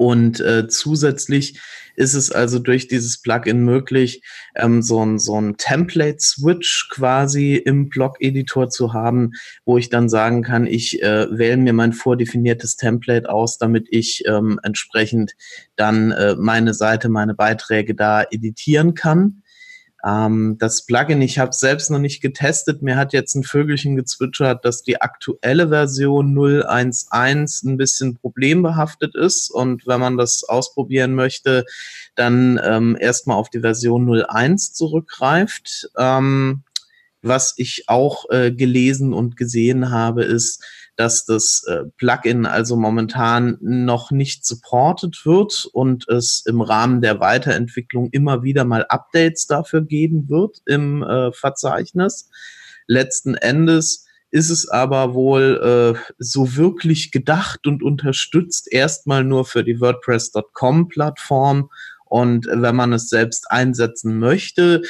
Und 0.03 0.41
äh, 0.41 0.67
zusätzlich 0.67 1.61
ist 1.95 2.15
es 2.15 2.33
also 2.33 2.59
durch 2.59 2.89
dieses 2.89 3.23
Plugin 3.23 3.65
möglich, 3.65 4.21
ähm, 4.57 4.83
so 4.83 5.05
ein, 5.05 5.21
so 5.21 5.41
ein 5.41 5.57
Template-Switch 5.59 6.89
quasi 6.91 7.55
im 7.55 7.89
Blog-Editor 7.89 8.69
zu 8.69 8.95
haben, 8.95 9.31
wo 9.65 9.79
ich 9.79 9.91
dann 9.91 10.09
sagen 10.09 10.43
kann, 10.43 10.67
ich 10.67 11.01
äh, 11.05 11.29
wähle 11.31 11.59
mir 11.59 11.73
mein 11.73 11.93
vordefiniertes 11.93 12.75
Template 12.75 13.31
aus, 13.31 13.59
damit 13.59 13.87
ich 13.91 14.25
ähm, 14.27 14.59
entsprechend 14.65 15.35
dann 15.77 16.11
äh, 16.11 16.35
meine 16.37 16.75
Seite, 16.75 17.09
meine 17.09 17.35
Beiträge 17.35 17.95
da 17.95 18.25
editieren 18.29 18.95
kann. 18.95 19.42
Ähm, 20.05 20.57
das 20.59 20.85
Plugin, 20.85 21.23
ich 21.23 21.39
habe 21.39 21.53
selbst 21.53 21.91
noch 21.91 21.99
nicht 21.99 22.21
getestet. 22.21 22.83
Mir 22.83 22.97
hat 22.97 23.13
jetzt 23.13 23.35
ein 23.35 23.45
Vögelchen 23.45 23.97
gezwitschert, 23.97 24.65
dass 24.65 24.83
die 24.83 25.01
aktuelle 25.01 25.69
Version 25.69 26.35
0.1.1 26.35 27.65
ein 27.65 27.77
bisschen 27.77 28.17
problembehaftet 28.17 29.15
ist. 29.15 29.51
Und 29.51 29.87
wenn 29.87 30.01
man 30.01 30.17
das 30.17 30.45
ausprobieren 30.45 31.15
möchte, 31.15 31.65
dann 32.17 32.61
ähm, 32.65 32.97
erstmal 32.99 33.37
auf 33.37 33.51
die 33.51 33.61
Version 33.61 34.07
0.1 34.07 34.73
zurückgreift. 34.73 35.91
Ähm, 35.97 36.65
was 37.23 37.55
ich 37.57 37.85
auch 37.87 38.29
äh, 38.31 38.53
gelesen 38.53 39.13
und 39.13 39.37
gesehen 39.37 39.91
habe, 39.91 40.25
ist, 40.25 40.63
dass 40.97 41.25
das 41.25 41.65
äh, 41.67 41.85
Plugin 41.97 42.45
also 42.47 42.77
momentan 42.77 43.57
noch 43.61 44.11
nicht 44.11 44.45
supported 44.45 45.25
wird 45.25 45.69
und 45.73 46.09
es 46.09 46.43
im 46.47 46.61
Rahmen 46.61 47.01
der 47.01 47.21
Weiterentwicklung 47.21 48.11
immer 48.11 48.43
wieder 48.43 48.65
mal 48.65 48.85
Updates 48.89 49.47
dafür 49.47 49.83
geben 49.83 50.29
wird 50.29 50.59
im 50.67 51.03
äh, 51.03 51.33
Verzeichnis. 51.33 52.29
Letzten 52.87 53.35
Endes 53.35 54.07
ist 54.31 54.51
es 54.51 54.69
aber 54.69 55.15
wohl 55.15 55.95
äh, 55.97 56.13
so 56.19 56.57
wirklich 56.57 57.13
gedacht 57.13 57.67
und 57.67 57.83
unterstützt 57.83 58.71
erstmal 58.73 59.25
nur 59.25 59.45
für 59.45 59.63
die 59.63 59.81
WordPress.com 59.81 60.89
Plattform 60.89 61.71
Und 62.13 62.47
wenn 62.47 62.77
man 62.77 62.93
es 62.93 63.09
selbst 63.09 63.51
einsetzen 63.51 64.19
möchte, 64.19 64.83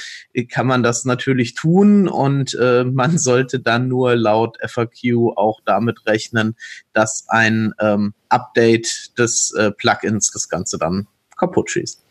kann 0.49 0.67
man 0.67 0.83
das 0.83 1.05
natürlich 1.05 1.55
tun 1.55 2.09
und 2.09 2.55
äh, 2.61 2.83
man 2.93 3.17
sollte 3.17 3.61
dann 3.61 3.87
nur 3.87 4.17
laut 4.17 4.59
FAQ 4.61 5.37
auch 5.37 5.61
damit 5.64 6.05
rechnen, 6.05 6.57
dass 6.93 7.26
ein 7.29 7.75
ähm, 7.79 8.14
Update 8.29 9.17
des 9.19 9.52
äh, 9.52 9.71
Plugins 9.71 10.33
das 10.33 10.49
Ganze 10.49 10.79
dann 10.79 11.07
kaputt 11.37 11.71
schießt. 11.71 12.02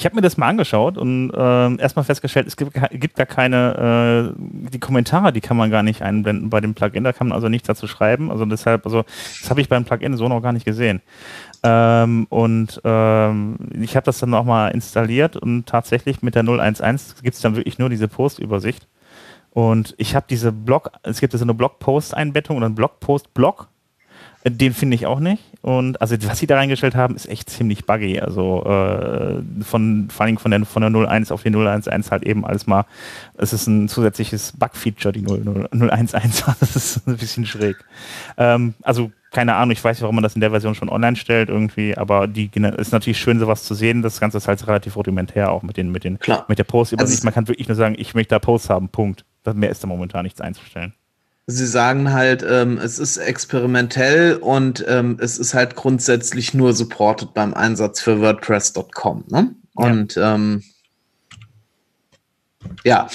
Ich 0.00 0.06
habe 0.06 0.14
mir 0.14 0.22
das 0.22 0.38
mal 0.38 0.48
angeschaut 0.48 0.96
und 0.96 1.30
äh, 1.30 1.76
erstmal 1.76 2.06
festgestellt, 2.06 2.46
es 2.46 2.56
gibt, 2.56 2.72
gibt 2.92 3.16
gar 3.16 3.26
keine, 3.26 4.32
äh, 4.34 4.70
die 4.72 4.78
Kommentare, 4.80 5.30
die 5.30 5.42
kann 5.42 5.58
man 5.58 5.70
gar 5.70 5.82
nicht 5.82 6.00
einblenden 6.00 6.48
bei 6.48 6.62
dem 6.62 6.72
Plugin, 6.72 7.04
da 7.04 7.12
kann 7.12 7.28
man 7.28 7.36
also 7.36 7.50
nichts 7.50 7.66
dazu 7.66 7.86
schreiben. 7.86 8.30
Also 8.30 8.46
deshalb, 8.46 8.86
also 8.86 9.02
das 9.02 9.50
habe 9.50 9.60
ich 9.60 9.68
beim 9.68 9.84
Plugin 9.84 10.16
so 10.16 10.26
noch 10.26 10.40
gar 10.40 10.54
nicht 10.54 10.64
gesehen. 10.64 11.02
Ähm, 11.62 12.26
und 12.30 12.80
ähm, 12.82 13.56
ich 13.78 13.94
habe 13.94 14.06
das 14.06 14.20
dann 14.20 14.32
auch 14.32 14.46
mal 14.46 14.68
installiert 14.68 15.36
und 15.36 15.66
tatsächlich 15.66 16.22
mit 16.22 16.34
der 16.34 16.44
011 16.44 17.16
gibt 17.22 17.36
es 17.36 17.42
dann 17.42 17.56
wirklich 17.56 17.78
nur 17.78 17.90
diese 17.90 18.08
Postübersicht. 18.08 18.88
Und 19.50 19.94
ich 19.98 20.16
habe 20.16 20.24
diese 20.30 20.50
Blog, 20.50 20.92
es 21.02 21.20
gibt 21.20 21.34
so 21.34 21.44
eine 21.44 21.52
Blogpost-Einbettung 21.52 22.56
oder 22.56 22.64
einen 22.64 22.74
Blogpost-Blog 22.74 23.68
den 24.44 24.72
finde 24.72 24.94
ich 24.94 25.06
auch 25.06 25.20
nicht. 25.20 25.42
Und 25.62 26.00
also 26.00 26.16
was 26.22 26.38
sie 26.38 26.46
da 26.46 26.56
reingestellt 26.56 26.94
haben, 26.94 27.14
ist 27.16 27.28
echt 27.28 27.50
ziemlich 27.50 27.84
buggy. 27.84 28.18
Also 28.18 28.64
äh, 28.64 29.42
von 29.62 30.08
vor 30.10 30.24
allem 30.24 30.38
von 30.38 30.50
der 30.50 30.64
von 30.64 30.80
der 30.80 31.08
01 31.08 31.30
auf 31.30 31.42
die 31.42 31.50
011 31.50 32.10
halt 32.10 32.22
eben 32.22 32.46
alles 32.46 32.66
mal. 32.66 32.86
Es 33.36 33.52
ist 33.52 33.66
ein 33.66 33.88
zusätzliches 33.88 34.52
Bug-Feature, 34.58 35.12
die 35.12 35.22
011. 35.22 36.12
Das 36.60 36.76
ist 36.76 37.06
ein 37.06 37.16
bisschen 37.16 37.44
schräg. 37.44 37.76
Ähm, 38.38 38.74
also 38.82 39.12
keine 39.32 39.54
Ahnung, 39.54 39.72
ich 39.72 39.84
weiß 39.84 39.96
nicht, 39.96 40.02
warum 40.02 40.16
man 40.16 40.24
das 40.24 40.34
in 40.34 40.40
der 40.40 40.50
Version 40.50 40.74
schon 40.74 40.88
online 40.88 41.14
stellt 41.16 41.50
irgendwie, 41.50 41.96
aber 41.96 42.26
die 42.26 42.50
ist 42.78 42.92
natürlich 42.92 43.20
schön, 43.20 43.38
sowas 43.38 43.62
zu 43.62 43.74
sehen. 43.74 44.02
Das 44.02 44.18
Ganze 44.18 44.38
ist 44.38 44.48
halt 44.48 44.66
relativ 44.66 44.96
rudimentär 44.96 45.52
auch 45.52 45.62
mit 45.62 45.76
den 45.76 45.92
mit 45.92 46.04
den 46.04 46.18
Klar. 46.18 46.46
mit 46.48 46.58
der 46.58 46.64
Post. 46.64 46.98
Also 46.98 47.24
man 47.24 47.34
kann 47.34 47.48
wirklich 47.48 47.68
nur 47.68 47.76
sagen, 47.76 47.94
ich 47.98 48.14
möchte 48.14 48.34
da 48.34 48.38
Posts 48.38 48.70
haben. 48.70 48.88
Punkt. 48.88 49.24
Mehr 49.54 49.70
ist 49.70 49.82
da 49.82 49.86
momentan 49.86 50.24
nichts 50.24 50.40
einzustellen. 50.40 50.94
Sie 51.46 51.66
sagen 51.66 52.12
halt, 52.12 52.44
ähm, 52.48 52.78
es 52.78 52.98
ist 52.98 53.16
experimentell 53.16 54.36
und 54.36 54.84
ähm, 54.86 55.18
es 55.20 55.38
ist 55.38 55.54
halt 55.54 55.74
grundsätzlich 55.74 56.54
nur 56.54 56.72
supported 56.72 57.34
beim 57.34 57.54
Einsatz 57.54 58.00
für 58.00 58.20
WordPress.com. 58.20 59.24
Ne? 59.28 59.54
Und 59.74 60.14
ja. 60.14 60.34
Ähm, 60.34 60.62
ja. 62.84 63.08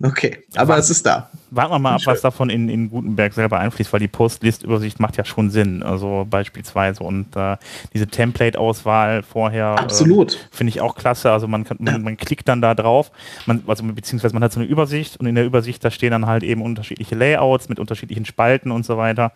Okay, 0.00 0.44
aber 0.54 0.68
Warten, 0.68 0.80
es 0.80 0.90
ist 0.90 1.04
da. 1.04 1.28
Warten 1.50 1.72
wir 1.72 1.78
mal 1.80 1.96
ab, 1.96 2.02
was 2.04 2.20
davon 2.20 2.50
in, 2.50 2.68
in 2.68 2.88
Gutenberg 2.88 3.32
selber 3.34 3.58
einfließt, 3.58 3.92
weil 3.92 3.98
die 3.98 4.06
Post-List-Übersicht 4.06 5.00
macht 5.00 5.16
ja 5.16 5.24
schon 5.24 5.50
Sinn. 5.50 5.82
Also 5.82 6.24
beispielsweise 6.30 7.02
und 7.02 7.34
äh, 7.34 7.56
diese 7.92 8.06
Template-Auswahl 8.06 9.24
vorher. 9.24 9.76
Absolut. 9.76 10.34
Äh, 10.34 10.38
Finde 10.52 10.68
ich 10.68 10.80
auch 10.80 10.94
klasse. 10.94 11.32
Also 11.32 11.48
man, 11.48 11.64
kann, 11.64 11.78
man, 11.80 11.94
ja. 11.94 11.98
man, 11.98 12.16
klickt 12.16 12.46
dann 12.46 12.62
da 12.62 12.76
drauf, 12.76 13.10
man, 13.46 13.64
also 13.66 13.82
beziehungsweise 13.82 14.34
man 14.34 14.44
hat 14.44 14.52
so 14.52 14.60
eine 14.60 14.68
Übersicht 14.68 15.16
und 15.16 15.26
in 15.26 15.34
der 15.34 15.44
Übersicht, 15.44 15.84
da 15.84 15.90
stehen 15.90 16.12
dann 16.12 16.26
halt 16.26 16.44
eben 16.44 16.62
unterschiedliche 16.62 17.16
Layouts 17.16 17.68
mit 17.68 17.80
unterschiedlichen 17.80 18.24
Spalten 18.24 18.70
und 18.70 18.86
so 18.86 18.98
weiter 18.98 19.32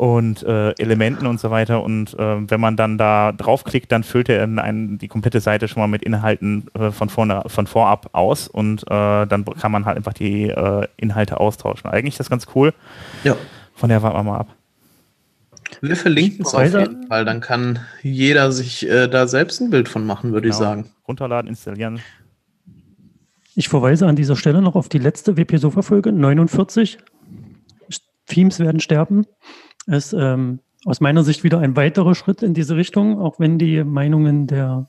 und 0.00 0.42
äh, 0.44 0.70
Elementen 0.78 1.26
und 1.26 1.38
so 1.38 1.50
weiter. 1.50 1.82
Und 1.82 2.14
äh, 2.14 2.50
wenn 2.50 2.58
man 2.58 2.74
dann 2.74 2.96
da 2.96 3.32
draufklickt, 3.32 3.92
dann 3.92 4.02
füllt 4.02 4.30
er 4.30 4.42
einen, 4.44 4.96
die 4.96 5.08
komplette 5.08 5.40
Seite 5.40 5.68
schon 5.68 5.82
mal 5.82 5.88
mit 5.88 6.02
Inhalten 6.02 6.68
äh, 6.72 6.90
von, 6.90 7.10
vorne, 7.10 7.42
von 7.48 7.66
vorab 7.66 8.08
aus 8.12 8.48
und 8.48 8.82
äh, 8.84 8.86
dann 9.26 9.44
kann 9.44 9.70
man 9.70 9.84
halt 9.84 9.98
einfach 9.98 10.14
die 10.14 10.44
äh, 10.44 10.86
Inhalte 10.96 11.38
austauschen. 11.38 11.90
Eigentlich 11.90 12.14
ist 12.14 12.20
das 12.20 12.30
ganz 12.30 12.46
cool. 12.54 12.72
Ja. 13.24 13.36
Von 13.74 13.90
der 13.90 14.00
warten 14.00 14.16
wir 14.16 14.22
mal 14.22 14.38
ab. 14.38 14.56
Wir 15.82 15.96
verlinken 15.96 16.46
es 16.46 16.54
auf 16.54 16.62
jeden 16.62 17.06
Fall, 17.06 17.26
dann 17.26 17.42
kann 17.42 17.80
jeder 18.02 18.52
sich 18.52 18.88
äh, 18.88 19.06
da 19.06 19.28
selbst 19.28 19.60
ein 19.60 19.68
Bild 19.68 19.90
von 19.90 20.06
machen, 20.06 20.32
würde 20.32 20.48
genau. 20.48 20.54
ich 20.54 20.58
sagen. 20.58 20.90
Runterladen, 21.06 21.46
installieren. 21.46 22.00
Ich 23.54 23.68
verweise 23.68 24.06
an 24.06 24.16
dieser 24.16 24.36
Stelle 24.36 24.62
noch 24.62 24.76
auf 24.76 24.88
die 24.88 24.98
letzte 24.98 25.36
WP-Sofa-Folge 25.36 26.10
49. 26.10 26.96
Themes 28.26 28.60
werden 28.60 28.80
sterben 28.80 29.26
ist 29.90 30.12
ähm, 30.12 30.60
aus 30.84 31.00
meiner 31.00 31.24
Sicht 31.24 31.44
wieder 31.44 31.58
ein 31.58 31.76
weiterer 31.76 32.14
Schritt 32.14 32.42
in 32.42 32.54
diese 32.54 32.76
Richtung, 32.76 33.20
auch 33.20 33.38
wenn 33.38 33.58
die 33.58 33.84
Meinungen 33.84 34.46
der 34.46 34.88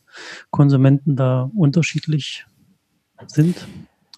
Konsumenten 0.50 1.16
da 1.16 1.50
unterschiedlich 1.56 2.46
sind. 3.28 3.68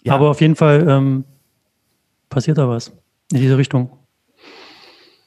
Ja. 0.04 0.14
Aber 0.14 0.30
auf 0.30 0.40
jeden 0.40 0.56
Fall 0.56 0.86
ähm, 0.88 1.24
passiert 2.28 2.58
da 2.58 2.68
was 2.68 2.92
in 3.32 3.40
diese 3.40 3.58
Richtung. 3.58 3.90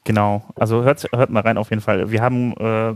Genau, 0.08 0.42
also 0.54 0.84
hört, 0.84 1.06
hört 1.14 1.28
mal 1.28 1.40
rein 1.40 1.58
auf 1.58 1.68
jeden 1.68 1.82
Fall. 1.82 2.10
Wir 2.10 2.22
haben 2.22 2.54
äh, 2.56 2.94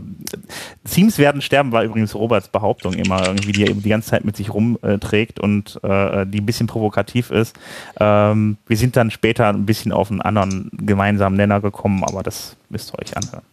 Teams 0.83 1.19
werden 1.19 1.43
sterben, 1.43 1.71
war 1.71 1.83
übrigens 1.83 2.15
Roberts 2.15 2.47
Behauptung 2.47 2.93
immer 2.93 3.27
irgendwie, 3.27 3.51
die 3.51 3.65
er 3.65 3.69
eben 3.69 3.83
die 3.83 3.89
ganze 3.89 4.09
Zeit 4.09 4.25
mit 4.25 4.35
sich 4.35 4.51
rumträgt 4.51 5.39
und 5.39 5.79
äh, 5.83 6.25
die 6.25 6.39
ein 6.39 6.45
bisschen 6.47 6.65
provokativ 6.65 7.29
ist. 7.29 7.55
Ähm, 7.99 8.57
wir 8.65 8.77
sind 8.77 8.95
dann 8.95 9.11
später 9.11 9.47
ein 9.49 9.67
bisschen 9.67 9.91
auf 9.91 10.09
einen 10.09 10.21
anderen 10.21 10.71
gemeinsamen 10.73 11.37
Nenner 11.37 11.61
gekommen, 11.61 12.03
aber 12.03 12.23
das 12.23 12.57
müsst 12.69 12.91
ihr 12.91 12.99
euch 12.99 13.15
anhören. 13.15 13.43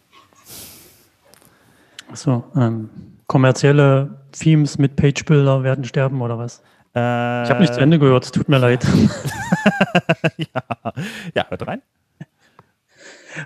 Achso, 2.11 2.43
ähm, 2.55 2.89
kommerzielle 3.27 4.21
Themes 4.31 4.79
mit 4.79 4.95
Page-Builder 4.95 5.61
werden 5.61 5.83
sterben 5.83 6.23
oder 6.23 6.39
was? 6.39 6.63
Äh, 6.95 7.43
ich 7.43 7.49
habe 7.51 7.59
nicht 7.59 7.75
zu 7.75 7.79
Ende 7.79 7.99
gehört, 7.99 8.33
tut 8.33 8.49
mir 8.49 8.57
leid. 8.57 8.83
ja. 10.37 10.93
ja, 11.35 11.45
hört 11.47 11.67
rein. 11.67 11.83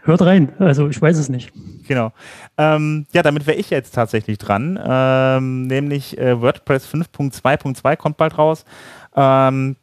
Hört 0.04 0.22
rein, 0.22 0.54
also 0.60 0.88
ich 0.90 1.02
weiß 1.02 1.18
es 1.18 1.30
nicht. 1.30 1.52
Genau. 1.88 2.12
Ähm, 2.58 3.06
ja, 3.14 3.22
damit 3.24 3.48
wäre 3.48 3.58
ich 3.58 3.70
jetzt 3.70 3.94
tatsächlich 3.94 4.38
dran. 4.38 4.80
Ähm, 4.84 5.68
nämlich 5.68 6.18
äh, 6.18 6.40
WordPress 6.42 6.88
5.2.2 6.88 7.96
kommt 7.98 8.18
bald 8.18 8.38
raus. 8.38 8.66
Ähm, 9.16 9.76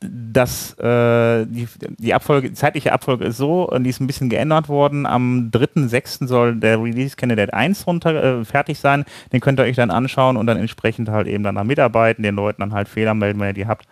das, 0.00 0.78
äh, 0.78 1.44
die, 1.46 1.66
die 1.98 2.14
Abfolge, 2.14 2.50
die 2.50 2.54
zeitliche 2.54 2.92
Abfolge 2.92 3.24
ist 3.24 3.36
so, 3.36 3.68
die 3.80 3.90
ist 3.90 4.00
ein 4.00 4.06
bisschen 4.06 4.28
geändert 4.28 4.68
worden. 4.68 5.06
Am 5.06 5.50
3.6. 5.52 6.26
soll 6.28 6.54
der 6.56 6.80
Release 6.80 7.16
Candidate 7.16 7.52
1 7.52 7.86
runter 7.86 8.40
äh, 8.40 8.44
fertig 8.44 8.78
sein. 8.78 9.04
Den 9.32 9.40
könnt 9.40 9.58
ihr 9.58 9.64
euch 9.64 9.76
dann 9.76 9.90
anschauen 9.90 10.36
und 10.36 10.46
dann 10.46 10.56
entsprechend 10.56 11.08
halt 11.08 11.26
eben 11.26 11.42
dann 11.42 11.56
da 11.56 11.64
mitarbeiten, 11.64 12.22
den 12.22 12.36
Leuten 12.36 12.60
dann 12.60 12.72
halt 12.72 12.88
Fehler 12.88 13.14
melden, 13.14 13.40
wenn 13.40 13.48
ihr 13.48 13.54
die 13.54 13.66
habt. 13.66 13.86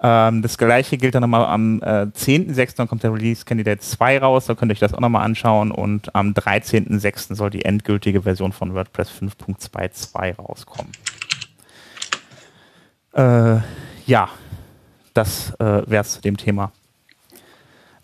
Ähm, 0.00 0.42
das 0.42 0.58
gleiche 0.58 0.96
gilt 0.96 1.14
dann 1.14 1.22
nochmal 1.22 1.46
am 1.46 1.80
äh, 1.82 2.06
10.06. 2.06 2.76
Dann 2.76 2.88
kommt 2.88 3.02
der 3.02 3.12
Release 3.12 3.44
Candidate 3.44 3.80
2 3.80 4.18
raus, 4.18 4.46
da 4.46 4.54
könnt 4.54 4.70
ihr 4.70 4.74
euch 4.74 4.80
das 4.80 4.94
auch 4.94 5.00
nochmal 5.00 5.24
anschauen 5.24 5.70
und 5.70 6.14
am 6.14 6.32
13.06. 6.32 7.34
soll 7.34 7.50
die 7.50 7.64
endgültige 7.64 8.22
Version 8.22 8.52
von 8.52 8.74
WordPress 8.74 9.10
5.22 9.10 10.36
rauskommen. 10.36 10.92
Äh, 13.12 13.60
ja, 14.06 14.28
das 15.14 15.54
äh, 15.58 15.82
wäre 15.90 16.02
es 16.02 16.12
zu 16.12 16.20
dem 16.20 16.36
Thema. 16.36 16.72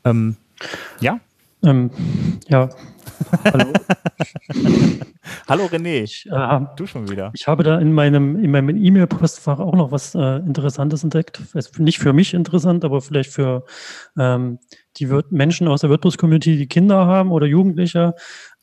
Ähm, 0.04 0.36
ja? 1.00 1.20
Ähm, 1.62 1.90
ja, 2.48 2.68
Hallo. 3.44 3.72
Hallo 5.48 5.66
René. 5.66 6.02
Ich, 6.02 6.26
äh, 6.30 6.60
du 6.76 6.86
schon 6.86 7.08
wieder. 7.10 7.30
Ich 7.34 7.46
habe 7.46 7.62
da 7.62 7.78
in 7.78 7.92
meinem 7.92 8.42
in 8.42 8.50
meinem 8.50 8.76
E-Mail-Postfach 8.76 9.58
auch 9.58 9.74
noch 9.74 9.90
was 9.90 10.14
äh, 10.14 10.36
Interessantes 10.38 11.02
entdeckt. 11.04 11.40
Nicht 11.78 11.98
für 11.98 12.12
mich 12.12 12.34
interessant, 12.34 12.84
aber 12.84 13.00
vielleicht 13.00 13.30
für 13.30 13.64
ähm, 14.18 14.58
die 14.96 15.10
Wirt 15.10 15.32
Menschen 15.32 15.68
aus 15.68 15.80
der 15.80 15.90
WordPress-Community, 15.90 16.56
die 16.56 16.68
Kinder 16.68 17.06
haben 17.06 17.32
oder 17.32 17.46
Jugendliche 17.46 18.14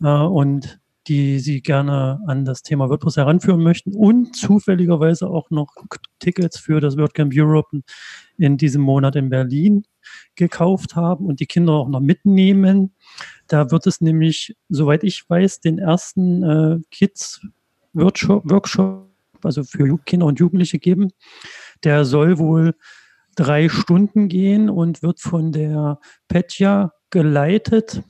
äh, 0.03 0.07
und 0.07 0.79
die 1.07 1.39
sie 1.39 1.61
gerne 1.61 2.19
an 2.27 2.45
das 2.45 2.61
Thema 2.61 2.89
WordPress 2.89 3.17
heranführen 3.17 3.63
möchten 3.63 3.95
und 3.95 4.35
zufälligerweise 4.35 5.27
auch 5.27 5.49
noch 5.49 5.73
Tickets 6.19 6.59
für 6.59 6.79
das 6.79 6.95
WordCamp 6.95 7.33
Europe 7.35 7.81
in 8.37 8.57
diesem 8.57 8.83
Monat 8.83 9.15
in 9.15 9.29
Berlin 9.29 9.83
gekauft 10.35 10.95
haben 10.95 11.25
und 11.25 11.39
die 11.39 11.47
Kinder 11.47 11.73
auch 11.73 11.89
noch 11.89 11.99
mitnehmen. 11.99 12.93
Da 13.51 13.69
wird 13.69 13.85
es 13.85 13.99
nämlich, 13.99 14.55
soweit 14.69 15.03
ich 15.03 15.29
weiß, 15.29 15.59
den 15.59 15.77
ersten 15.77 16.41
äh, 16.41 16.79
Kids 16.89 17.41
Workshop, 17.91 18.49
Workshop, 18.49 19.09
also 19.43 19.65
für 19.65 19.97
Kinder 20.05 20.25
und 20.27 20.39
Jugendliche 20.39 20.79
geben. 20.79 21.09
Der 21.83 22.05
soll 22.05 22.37
wohl 22.37 22.75
drei 23.35 23.67
Stunden 23.67 24.29
gehen 24.29 24.69
und 24.69 25.03
wird 25.03 25.19
von 25.19 25.51
der 25.51 25.99
Petja 26.29 26.93
geleitet. 27.09 28.01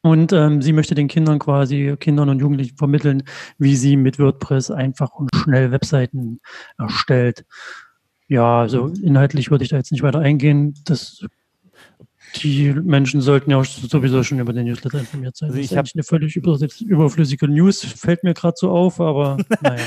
Und 0.00 0.32
ähm, 0.32 0.62
sie 0.62 0.72
möchte 0.72 0.96
den 0.96 1.06
Kindern 1.06 1.38
quasi, 1.38 1.96
Kindern 2.00 2.28
und 2.28 2.40
Jugendlichen 2.40 2.76
vermitteln, 2.76 3.22
wie 3.58 3.76
sie 3.76 3.96
mit 3.96 4.18
WordPress 4.18 4.72
einfach 4.72 5.12
und 5.12 5.30
schnell 5.32 5.70
Webseiten 5.70 6.40
erstellt. 6.76 7.46
Ja, 8.26 8.62
also 8.62 8.88
inhaltlich 9.00 9.52
würde 9.52 9.62
ich 9.62 9.70
da 9.70 9.76
jetzt 9.76 9.92
nicht 9.92 10.02
weiter 10.02 10.18
eingehen. 10.18 10.74
Das 10.86 11.24
Die 12.36 12.72
Menschen 12.72 13.20
sollten 13.20 13.50
ja 13.50 13.62
sowieso 13.64 14.22
schon 14.22 14.38
über 14.38 14.52
den 14.52 14.66
Newsletter 14.66 14.98
informiert 14.98 15.36
sein. 15.36 15.50
Also 15.50 15.60
ich 15.60 15.76
habe 15.76 15.88
eine 15.94 16.02
völlig 16.02 16.36
überflüssige 16.36 17.48
News, 17.48 17.84
fällt 17.84 18.24
mir 18.24 18.34
gerade 18.34 18.54
so 18.56 18.70
auf, 18.70 19.00
aber 19.00 19.36
naja. 19.60 19.82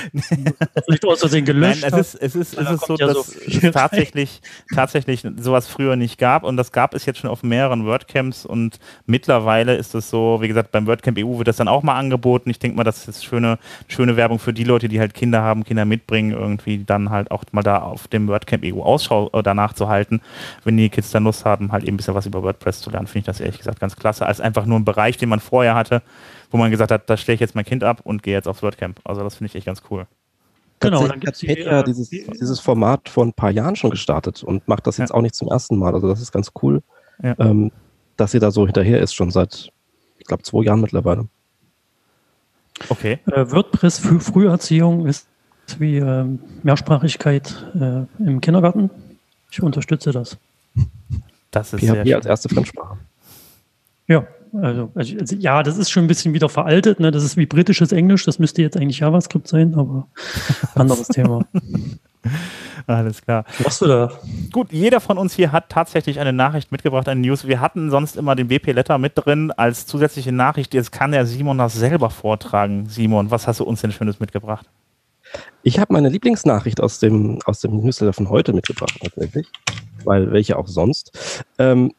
Vielleicht 0.85 1.05
aus 1.05 1.19
Versehen 1.19 1.45
gelöscht. 1.45 1.81
Nein, 1.81 1.93
es 1.93 2.13
ist, 2.13 2.21
es 2.21 2.35
ist, 2.35 2.57
es 2.57 2.69
ist 2.69 2.85
so, 2.85 2.95
ja 2.95 3.07
dass 3.07 3.27
so 3.27 3.39
es 3.45 3.71
tatsächlich, 3.73 4.41
tatsächlich 4.73 5.23
sowas 5.37 5.67
früher 5.67 5.95
nicht 5.95 6.17
gab 6.17 6.43
und 6.43 6.57
das 6.57 6.71
gab 6.71 6.93
es 6.93 7.05
jetzt 7.05 7.19
schon 7.19 7.29
auf 7.29 7.43
mehreren 7.43 7.85
WordCamps 7.85 8.45
und 8.45 8.79
mittlerweile 9.05 9.75
ist 9.75 9.95
es 9.95 10.09
so, 10.09 10.39
wie 10.41 10.47
gesagt, 10.47 10.71
beim 10.71 10.87
WordCamp 10.87 11.17
EU 11.19 11.37
wird 11.37 11.47
das 11.47 11.57
dann 11.57 11.67
auch 11.67 11.83
mal 11.83 11.95
angeboten. 11.95 12.49
Ich 12.49 12.59
denke 12.59 12.77
mal, 12.77 12.83
das 12.83 13.07
ist 13.07 13.25
schöne, 13.25 13.59
schöne 13.87 14.15
Werbung 14.15 14.39
für 14.39 14.53
die 14.53 14.63
Leute, 14.63 14.87
die 14.89 14.99
halt 14.99 15.13
Kinder 15.13 15.41
haben, 15.41 15.63
Kinder 15.63 15.85
mitbringen, 15.85 16.31
irgendwie 16.31 16.83
dann 16.83 17.09
halt 17.09 17.31
auch 17.31 17.43
mal 17.51 17.63
da 17.63 17.79
auf 17.79 18.07
dem 18.07 18.27
WordCamp 18.27 18.63
EU 18.65 18.81
Ausschau 18.81 19.29
äh, 19.33 19.43
danach 19.43 19.73
zu 19.73 19.87
halten, 19.87 20.21
wenn 20.63 20.77
die 20.77 20.89
Kids 20.89 21.11
dann 21.11 21.23
Lust 21.23 21.45
haben, 21.45 21.71
halt 21.71 21.83
eben 21.83 21.95
ein 21.95 21.97
bisschen 21.97 22.15
was 22.15 22.25
über 22.25 22.37
WordPress 22.44 22.82
zu 22.82 22.89
lernen, 22.89 23.08
finde 23.08 23.20
ich 23.20 23.25
das 23.25 23.39
ehrlich 23.39 23.58
gesagt 23.58 23.79
ganz 23.79 23.96
klasse, 23.96 24.25
als 24.25 24.41
einfach 24.41 24.65
nur 24.65 24.79
ein 24.79 24.86
Bereich, 24.86 25.17
den 25.17 25.29
man 25.29 25.39
vorher 25.39 25.75
hatte, 25.75 26.01
wo 26.51 26.58
man 26.58 26.72
gesagt 26.72 26.91
hat, 26.91 27.10
da 27.10 27.17
stelle 27.17 27.36
ich 27.36 27.41
jetzt 27.41 27.56
mein 27.56 27.65
Kind 27.65 27.84
ab 27.84 28.01
und 28.03 28.24
gehe 28.24 28.34
jetzt 28.34 28.48
aufs 28.48 28.63
WordCamp. 28.63 29.00
Also 29.03 29.24
das 29.24 29.36
finde 29.36 29.50
ich 29.50 29.56
echt 29.56 29.65
ganz 29.65 29.82
cool. 29.89 30.08
Genau, 30.79 31.08
dann 31.08 31.20
gibt 31.20 31.39
Petja 31.39 31.79
äh, 31.79 31.84
dieses, 31.84 32.10
dieses 32.10 32.60
Format 32.60 33.10
vor 33.10 33.25
ein 33.25 33.34
paar 33.34 33.50
Jahren 33.50 33.75
schon 33.75 33.89
gestartet 33.89 34.44
und 34.44 34.67
macht 34.67 34.86
das 34.86 34.98
jetzt 34.98 35.10
ja. 35.10 35.15
auch 35.15 35.22
nicht 35.22 35.34
zum 35.34 35.48
ersten 35.48 35.77
Mal. 35.77 35.94
Also 35.94 36.08
das 36.08 36.22
ist 36.22 36.32
ganz 36.32 36.51
cool, 36.62 36.84
ja. 37.24 37.36
ähm, 37.39 37.72
dass 38.15 38.32
sie 38.32 38.39
da 38.39 38.51
so 38.51 38.65
hinterher 38.65 39.01
ist, 39.01 39.15
schon 39.15 39.32
seit, 39.32 39.72
ich 40.20 40.25
glaube, 40.25 40.44
zwei 40.44 40.63
Jahren 40.63 40.82
mittlerweile. 40.82 41.27
Okay. 42.89 43.20
Äh, 43.25 43.51
WordPress 43.51 43.98
für 43.98 44.20
Früherziehung 44.20 45.08
ist 45.08 45.27
wie 45.79 45.98
äh, 45.98 46.25
Mehrsprachigkeit 46.63 47.65
äh, 47.75 48.24
im 48.24 48.39
Kindergarten. 48.39 48.91
Ich 49.51 49.62
unterstütze 49.62 50.12
das. 50.12 50.38
Das 51.51 51.73
ist 51.73 51.81
PHP 51.81 52.13
als 52.13 52.25
erste 52.25 52.49
Fremdsprache. 52.49 52.97
Ja, 54.07 54.27
also, 54.53 54.91
also, 54.95 55.17
also, 55.19 55.35
ja, 55.35 55.63
das 55.63 55.77
ist 55.77 55.89
schon 55.89 56.05
ein 56.05 56.07
bisschen 56.07 56.33
wieder 56.33 56.49
veraltet. 56.49 56.99
Ne? 56.99 57.11
Das 57.11 57.23
ist 57.23 57.37
wie 57.37 57.45
britisches 57.45 57.91
Englisch. 57.91 58.25
Das 58.25 58.39
müsste 58.39 58.61
jetzt 58.61 58.77
eigentlich 58.77 58.99
JavaScript 58.99 59.47
sein, 59.47 59.75
aber 59.75 60.07
anderes 60.75 61.07
Thema. 61.07 61.45
Alles 62.87 63.21
klar. 63.21 63.43
Was 63.47 63.65
machst 63.65 63.81
du 63.81 63.85
da? 63.85 64.11
Gut, 64.51 64.71
jeder 64.71 65.01
von 65.01 65.17
uns 65.17 65.33
hier 65.33 65.51
hat 65.51 65.69
tatsächlich 65.69 66.19
eine 66.19 66.31
Nachricht 66.33 66.71
mitgebracht, 66.71 67.07
eine 67.09 67.19
News. 67.19 67.45
Wir 67.45 67.59
hatten 67.59 67.89
sonst 67.89 68.15
immer 68.15 68.35
den 68.35 68.49
WP-Letter 68.49 68.97
mit 68.97 69.13
drin 69.15 69.51
als 69.51 69.85
zusätzliche 69.85 70.31
Nachricht. 70.31 70.73
Jetzt 70.73 70.91
kann 70.91 71.11
der 71.11 71.25
Simon 71.25 71.57
das 71.57 71.73
selber 71.73 72.09
vortragen. 72.09 72.87
Simon, 72.87 73.29
was 73.29 73.47
hast 73.47 73.59
du 73.59 73.65
uns 73.65 73.81
denn 73.81 73.91
Schönes 73.91 74.19
mitgebracht? 74.19 74.65
Ich 75.63 75.79
habe 75.79 75.91
meine 75.91 76.07
Lieblingsnachricht 76.07 76.79
aus 76.79 76.99
dem, 76.99 77.39
aus 77.45 77.59
dem 77.59 77.81
Newsletter 77.81 78.13
von 78.13 78.29
heute 78.29 78.53
mitgebracht, 78.53 78.97
tatsächlich. 79.01 79.47
Weil 80.07 80.31
welche 80.31 80.57
auch 80.57 80.67
sonst. 80.67 81.43
Ähm, 81.59 81.91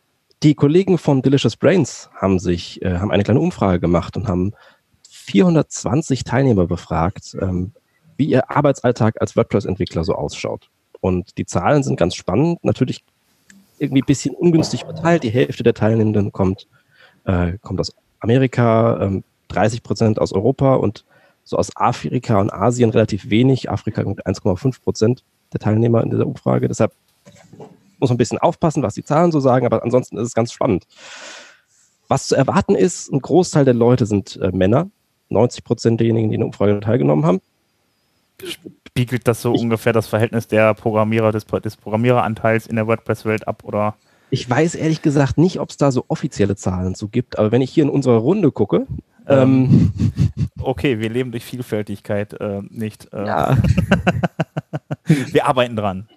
die 0.42 0.54
Kollegen 0.54 0.98
von 0.98 1.20
Delicious 1.20 1.56
Brains 1.56 2.08
haben 2.16 2.38
sich, 2.38 2.80
äh, 2.82 2.98
haben 2.98 3.10
eine 3.10 3.22
kleine 3.22 3.40
Umfrage 3.40 3.80
gemacht 3.80 4.16
und 4.16 4.28
haben 4.28 4.52
420 5.08 6.24
Teilnehmer 6.24 6.66
befragt, 6.66 7.36
ähm, 7.40 7.72
wie 8.16 8.26
ihr 8.26 8.50
Arbeitsalltag 8.50 9.20
als 9.20 9.36
WordPress-Entwickler 9.36 10.04
so 10.04 10.14
ausschaut. 10.14 10.70
Und 11.00 11.36
die 11.36 11.44
Zahlen 11.44 11.82
sind 11.82 11.98
ganz 11.98 12.14
spannend, 12.14 12.64
natürlich 12.64 13.04
irgendwie 13.78 14.02
ein 14.02 14.06
bisschen 14.06 14.34
ungünstig 14.34 14.84
verteilt. 14.84 15.22
Die 15.22 15.30
Hälfte 15.30 15.62
der 15.62 15.74
Teilnehmenden 15.74 16.32
kommt, 16.32 16.66
äh, 17.24 17.58
kommt 17.60 17.78
aus 17.78 17.94
Amerika, 18.20 19.00
ähm, 19.02 19.24
30 19.48 19.82
Prozent 19.82 20.18
aus 20.18 20.32
Europa 20.32 20.74
und 20.74 21.04
so 21.44 21.56
aus 21.56 21.74
Afrika 21.76 22.40
und 22.40 22.52
Asien 22.52 22.90
relativ 22.90 23.30
wenig. 23.30 23.70
Afrika 23.70 24.02
mit 24.02 24.26
1,5 24.26 24.82
Prozent 24.82 25.24
der 25.52 25.60
Teilnehmer 25.60 26.02
in 26.02 26.10
dieser 26.10 26.26
Umfrage. 26.26 26.68
Deshalb 26.68 26.92
muss 27.98 28.10
man 28.10 28.14
ein 28.14 28.18
bisschen 28.18 28.38
aufpassen, 28.38 28.82
was 28.82 28.94
die 28.94 29.04
Zahlen 29.04 29.32
so 29.32 29.40
sagen, 29.40 29.66
aber 29.66 29.82
ansonsten 29.82 30.18
ist 30.18 30.28
es 30.28 30.34
ganz 30.34 30.52
spannend. 30.52 30.86
Was 32.08 32.28
zu 32.28 32.36
erwarten 32.36 32.74
ist, 32.74 33.12
ein 33.12 33.20
Großteil 33.20 33.64
der 33.64 33.74
Leute 33.74 34.06
sind 34.06 34.38
äh, 34.42 34.50
Männer. 34.50 34.90
90 35.30 35.62
Prozent 35.62 36.00
derjenigen, 36.00 36.30
die 36.30 36.36
in 36.36 36.40
der 36.40 36.46
Umfrage 36.46 36.80
teilgenommen 36.80 37.26
haben. 37.26 37.40
Spiegelt 38.42 39.28
das 39.28 39.42
so 39.42 39.54
ich, 39.54 39.60
ungefähr 39.60 39.92
das 39.92 40.06
Verhältnis 40.06 40.46
der 40.46 40.72
Programmierer, 40.72 41.32
des, 41.32 41.44
des 41.44 41.76
Programmiereranteils 41.76 42.66
in 42.66 42.76
der 42.76 42.86
WordPress-Welt 42.86 43.46
ab, 43.46 43.62
oder? 43.64 43.94
Ich 44.30 44.48
weiß 44.48 44.74
ehrlich 44.74 45.02
gesagt 45.02 45.38
nicht, 45.38 45.60
ob 45.60 45.70
es 45.70 45.76
da 45.76 45.90
so 45.90 46.04
offizielle 46.08 46.56
Zahlen 46.56 46.94
zu 46.94 47.08
gibt, 47.08 47.38
aber 47.38 47.52
wenn 47.52 47.62
ich 47.62 47.70
hier 47.70 47.84
in 47.84 47.90
unserer 47.90 48.18
Runde 48.18 48.52
gucke, 48.52 48.86
ähm, 49.26 49.92
okay, 50.60 50.98
wir 50.98 51.10
leben 51.10 51.30
durch 51.30 51.44
Vielfältigkeit 51.44 52.34
äh, 52.34 52.62
nicht. 52.68 53.12
Äh. 53.12 53.26
Ja. 53.26 53.58
wir 55.04 55.46
arbeiten 55.46 55.76
dran. 55.76 56.08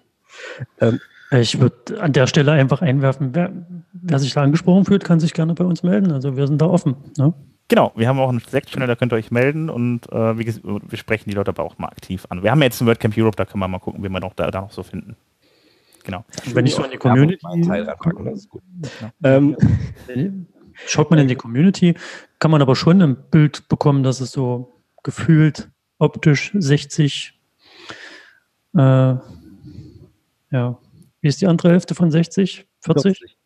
Ähm, 0.80 1.00
ich 1.40 1.60
würde 1.60 2.00
an 2.00 2.12
der 2.12 2.26
Stelle 2.26 2.52
einfach 2.52 2.82
einwerfen, 2.82 3.34
wer, 3.34 3.52
wer, 3.92 4.18
sich 4.18 4.34
da 4.34 4.42
angesprochen 4.42 4.84
fühlt, 4.84 5.04
kann 5.04 5.20
sich 5.20 5.32
gerne 5.32 5.54
bei 5.54 5.64
uns 5.64 5.82
melden. 5.82 6.12
Also 6.12 6.36
wir 6.36 6.46
sind 6.46 6.60
da 6.60 6.66
offen. 6.66 6.96
Ne? 7.16 7.32
Genau, 7.68 7.92
wir 7.94 8.08
haben 8.08 8.18
auch 8.18 8.28
einen 8.28 8.40
Slack-Channel, 8.40 8.86
da 8.86 8.96
könnt 8.96 9.12
ihr 9.12 9.16
euch 9.16 9.30
melden 9.30 9.70
und 9.70 10.10
äh, 10.12 10.38
wie 10.38 10.44
gesagt, 10.44 10.64
wir 10.64 10.98
sprechen 10.98 11.30
die 11.30 11.34
Leute 11.34 11.50
aber 11.50 11.62
auch 11.62 11.78
mal 11.78 11.88
aktiv 11.88 12.26
an. 12.28 12.42
Wir 12.42 12.50
haben 12.50 12.60
jetzt 12.62 12.80
ein 12.80 12.86
WordCamp 12.86 13.16
Europe, 13.16 13.36
da 13.36 13.44
können 13.44 13.60
wir 13.60 13.68
mal 13.68 13.78
gucken, 13.78 14.02
wie 14.04 14.08
wir 14.08 14.20
noch 14.20 14.34
da, 14.34 14.50
da 14.50 14.60
noch 14.60 14.72
so 14.72 14.82
finden. 14.82 15.16
Genau. 16.04 16.24
Wenn 16.52 16.66
ich 16.66 16.74
so 16.74 16.84
in 16.84 16.90
die 16.90 16.96
Community 16.96 17.46
reinpacken, 17.46 18.24
das 18.24 18.40
ist 18.40 18.48
gut. 18.48 18.62
Ähm, 19.22 19.56
Schaut 20.86 21.10
man 21.10 21.18
in 21.18 21.28
die 21.28 21.36
Community, 21.36 21.94
kann 22.38 22.50
man 22.50 22.62
aber 22.62 22.76
schon 22.76 23.00
ein 23.02 23.16
Bild 23.30 23.68
bekommen, 23.68 24.02
dass 24.02 24.20
es 24.20 24.32
so 24.32 24.82
gefühlt 25.02 25.70
optisch 25.98 26.50
60, 26.54 27.38
äh, 28.74 28.78
ja, 28.78 29.20
wie 31.22 31.28
ist 31.28 31.40
die 31.40 31.46
andere 31.46 31.70
Hälfte 31.70 31.94
von 31.94 32.10
60? 32.10 32.66
40? 32.80 33.18
40. 33.18 33.38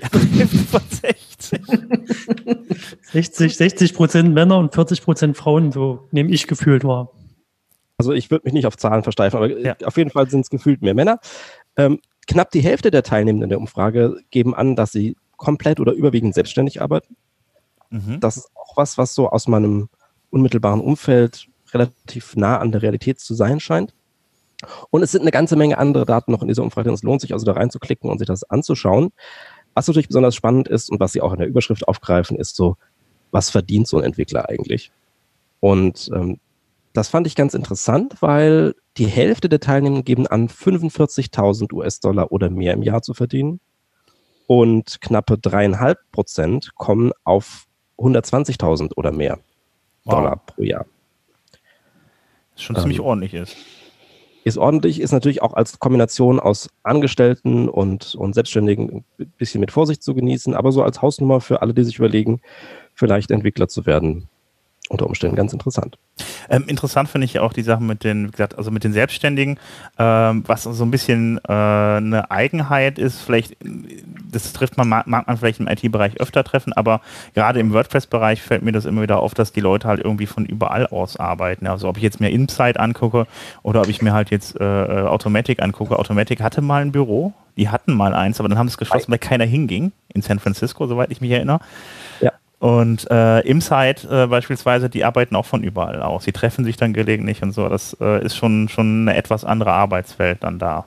Ja, 0.00 0.08
die 0.12 0.38
Hälfte 0.38 0.58
von 0.58 0.82
60. 0.88 1.60
60, 3.12 3.56
60 3.56 3.94
Prozent 3.94 4.32
Männer 4.32 4.58
und 4.58 4.72
40 4.72 5.02
Prozent 5.02 5.36
Frauen, 5.36 5.72
so 5.72 6.08
nehme 6.10 6.30
ich 6.30 6.46
gefühlt 6.46 6.84
wahr. 6.84 7.10
Also 7.98 8.12
ich 8.12 8.30
würde 8.30 8.44
mich 8.44 8.54
nicht 8.54 8.66
auf 8.66 8.76
Zahlen 8.76 9.02
versteifen, 9.02 9.36
aber 9.36 9.58
ja. 9.58 9.76
auf 9.84 9.96
jeden 9.96 10.10
Fall 10.10 10.28
sind 10.28 10.40
es 10.40 10.50
gefühlt 10.50 10.82
mehr 10.82 10.94
Männer. 10.94 11.20
Ähm, 11.76 12.00
knapp 12.26 12.50
die 12.50 12.60
Hälfte 12.60 12.90
der 12.90 13.02
Teilnehmenden 13.02 13.50
der 13.50 13.58
Umfrage 13.58 14.20
geben 14.30 14.54
an, 14.54 14.76
dass 14.76 14.92
sie 14.92 15.16
komplett 15.36 15.80
oder 15.80 15.92
überwiegend 15.92 16.34
selbstständig 16.34 16.80
arbeiten. 16.80 17.16
Mhm. 17.90 18.20
Das 18.20 18.36
ist 18.36 18.50
auch 18.54 18.76
was, 18.76 18.98
was 18.98 19.14
so 19.14 19.28
aus 19.28 19.46
meinem 19.48 19.88
unmittelbaren 20.30 20.80
Umfeld 20.80 21.48
relativ 21.72 22.36
nah 22.36 22.58
an 22.58 22.72
der 22.72 22.82
Realität 22.82 23.20
zu 23.20 23.34
sein 23.34 23.60
scheint. 23.60 23.94
Und 24.90 25.02
es 25.02 25.12
sind 25.12 25.22
eine 25.22 25.30
ganze 25.30 25.56
Menge 25.56 25.78
andere 25.78 26.04
Daten 26.04 26.32
noch 26.32 26.42
in 26.42 26.48
dieser 26.48 26.62
Umfrage. 26.62 26.90
Es 26.90 27.02
lohnt 27.02 27.20
sich 27.20 27.32
also 27.32 27.46
da 27.46 27.52
reinzuklicken 27.52 28.10
und 28.10 28.18
sich 28.18 28.26
das 28.26 28.44
anzuschauen. 28.44 29.12
Was 29.74 29.86
natürlich 29.88 30.08
besonders 30.08 30.34
spannend 30.34 30.68
ist 30.68 30.90
und 30.90 31.00
was 31.00 31.12
Sie 31.12 31.20
auch 31.20 31.32
in 31.32 31.38
der 31.38 31.48
Überschrift 31.48 31.88
aufgreifen, 31.88 32.36
ist 32.36 32.56
so, 32.56 32.76
was 33.32 33.50
verdient 33.50 33.88
so 33.88 33.98
ein 33.98 34.04
Entwickler 34.04 34.48
eigentlich? 34.48 34.92
Und 35.60 36.10
ähm, 36.14 36.38
das 36.92 37.08
fand 37.08 37.26
ich 37.26 37.34
ganz 37.34 37.54
interessant, 37.54 38.22
weil 38.22 38.74
die 38.96 39.06
Hälfte 39.06 39.48
der 39.48 39.60
Teilnehmer 39.60 40.02
geben 40.02 40.26
an, 40.28 40.48
45.000 40.48 41.72
US-Dollar 41.72 42.30
oder 42.30 42.50
mehr 42.50 42.72
im 42.74 42.82
Jahr 42.82 43.02
zu 43.02 43.14
verdienen 43.14 43.60
und 44.46 45.00
knappe 45.00 45.36
dreieinhalb 45.36 45.98
Prozent 46.12 46.74
kommen 46.76 47.10
auf 47.24 47.66
120.000 47.98 48.92
oder 48.96 49.10
mehr 49.10 49.40
wow. 50.04 50.14
Dollar 50.14 50.36
pro 50.36 50.62
Jahr. 50.62 50.86
Was 52.54 52.62
schon 52.62 52.76
ziemlich 52.76 52.98
ähm, 52.98 53.04
ordentlich 53.04 53.34
ist. 53.34 53.56
Ist 54.44 54.58
ordentlich, 54.58 55.00
ist 55.00 55.12
natürlich 55.12 55.40
auch 55.40 55.54
als 55.54 55.78
Kombination 55.78 56.38
aus 56.38 56.68
Angestellten 56.82 57.66
und, 57.68 58.14
und 58.14 58.34
Selbstständigen 58.34 59.02
ein 59.18 59.32
bisschen 59.38 59.60
mit 59.60 59.72
Vorsicht 59.72 60.02
zu 60.02 60.14
genießen, 60.14 60.54
aber 60.54 60.70
so 60.70 60.82
als 60.82 61.00
Hausnummer 61.00 61.40
für 61.40 61.62
alle, 61.62 61.72
die 61.72 61.82
sich 61.82 61.98
überlegen, 61.98 62.42
vielleicht 62.94 63.30
Entwickler 63.30 63.68
zu 63.68 63.86
werden, 63.86 64.28
unter 64.90 65.06
Umständen 65.06 65.34
ganz 65.34 65.54
interessant. 65.54 65.98
Ähm, 66.48 66.64
interessant 66.66 67.08
finde 67.08 67.24
ich 67.26 67.38
auch 67.38 67.52
die 67.52 67.62
Sachen 67.62 67.86
mit 67.86 68.04
den, 68.04 68.28
wie 68.28 68.30
gesagt, 68.30 68.56
also 68.56 68.70
mit 68.70 68.84
den 68.84 68.92
Selbstständigen, 68.92 69.58
ähm, 69.98 70.44
was 70.46 70.64
so 70.64 70.84
ein 70.84 70.90
bisschen 70.90 71.38
äh, 71.48 71.52
eine 71.52 72.30
Eigenheit 72.30 72.98
ist, 72.98 73.20
vielleicht, 73.22 73.56
das 74.30 74.52
trifft 74.52 74.76
man, 74.76 74.88
mag 74.88 75.06
man 75.06 75.36
vielleicht 75.36 75.60
im 75.60 75.68
IT-Bereich 75.68 76.20
öfter 76.20 76.44
treffen, 76.44 76.72
aber 76.72 77.00
gerade 77.34 77.60
im 77.60 77.72
WordPress-Bereich 77.72 78.42
fällt 78.42 78.62
mir 78.62 78.72
das 78.72 78.84
immer 78.84 79.02
wieder 79.02 79.20
auf, 79.20 79.34
dass 79.34 79.52
die 79.52 79.60
Leute 79.60 79.88
halt 79.88 80.00
irgendwie 80.00 80.26
von 80.26 80.46
überall 80.46 80.86
aus 80.86 81.16
arbeiten. 81.16 81.66
Also 81.66 81.88
ob 81.88 81.96
ich 81.96 82.02
jetzt 82.02 82.20
mir 82.20 82.30
Insight 82.30 82.78
angucke 82.78 83.26
oder 83.62 83.82
ob 83.82 83.88
ich 83.88 84.02
mir 84.02 84.12
halt 84.12 84.30
jetzt 84.30 84.60
äh, 84.60 84.64
Automatic 84.64 85.62
angucke. 85.62 85.98
Automatic 85.98 86.42
hatte 86.42 86.62
mal 86.62 86.82
ein 86.82 86.92
Büro, 86.92 87.32
die 87.56 87.68
hatten 87.68 87.94
mal 87.94 88.14
eins, 88.14 88.40
aber 88.40 88.48
dann 88.48 88.58
haben 88.58 88.68
sie 88.68 88.72
es 88.72 88.78
geschlossen, 88.78 89.10
weil 89.10 89.18
keiner 89.18 89.44
hinging 89.44 89.92
in 90.12 90.22
San 90.22 90.38
Francisco, 90.38 90.86
soweit 90.86 91.10
ich 91.10 91.20
mich 91.20 91.30
erinnere. 91.30 91.60
Ja. 92.20 92.32
Und 92.58 93.10
äh, 93.10 93.40
Imside 93.40 94.08
äh, 94.08 94.26
beispielsweise, 94.26 94.88
die 94.88 95.04
arbeiten 95.04 95.36
auch 95.36 95.44
von 95.44 95.62
überall 95.62 96.02
aus. 96.02 96.24
Die 96.24 96.32
treffen 96.32 96.64
sich 96.64 96.76
dann 96.76 96.92
gelegentlich 96.92 97.42
und 97.42 97.52
so. 97.52 97.68
Das 97.68 97.96
äh, 98.00 98.24
ist 98.24 98.36
schon, 98.36 98.68
schon 98.68 99.08
eine 99.08 99.16
etwas 99.16 99.44
andere 99.44 99.72
Arbeitswelt 99.72 100.42
dann 100.42 100.58
da. 100.58 100.86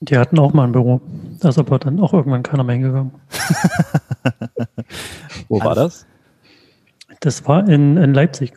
Die 0.00 0.18
hatten 0.18 0.38
auch 0.38 0.52
mal 0.52 0.64
ein 0.64 0.72
Büro. 0.72 1.00
Da 1.40 1.48
ist 1.48 1.58
aber 1.58 1.78
dann 1.78 1.98
auch 2.00 2.12
irgendwann 2.12 2.42
keiner 2.42 2.64
mehr 2.64 2.74
hingegangen. 2.74 3.12
Wo 5.48 5.64
war 5.64 5.74
das? 5.74 6.04
Das 7.20 7.46
war 7.46 7.66
in, 7.66 7.96
in 7.96 8.12
Leipzig. 8.12 8.52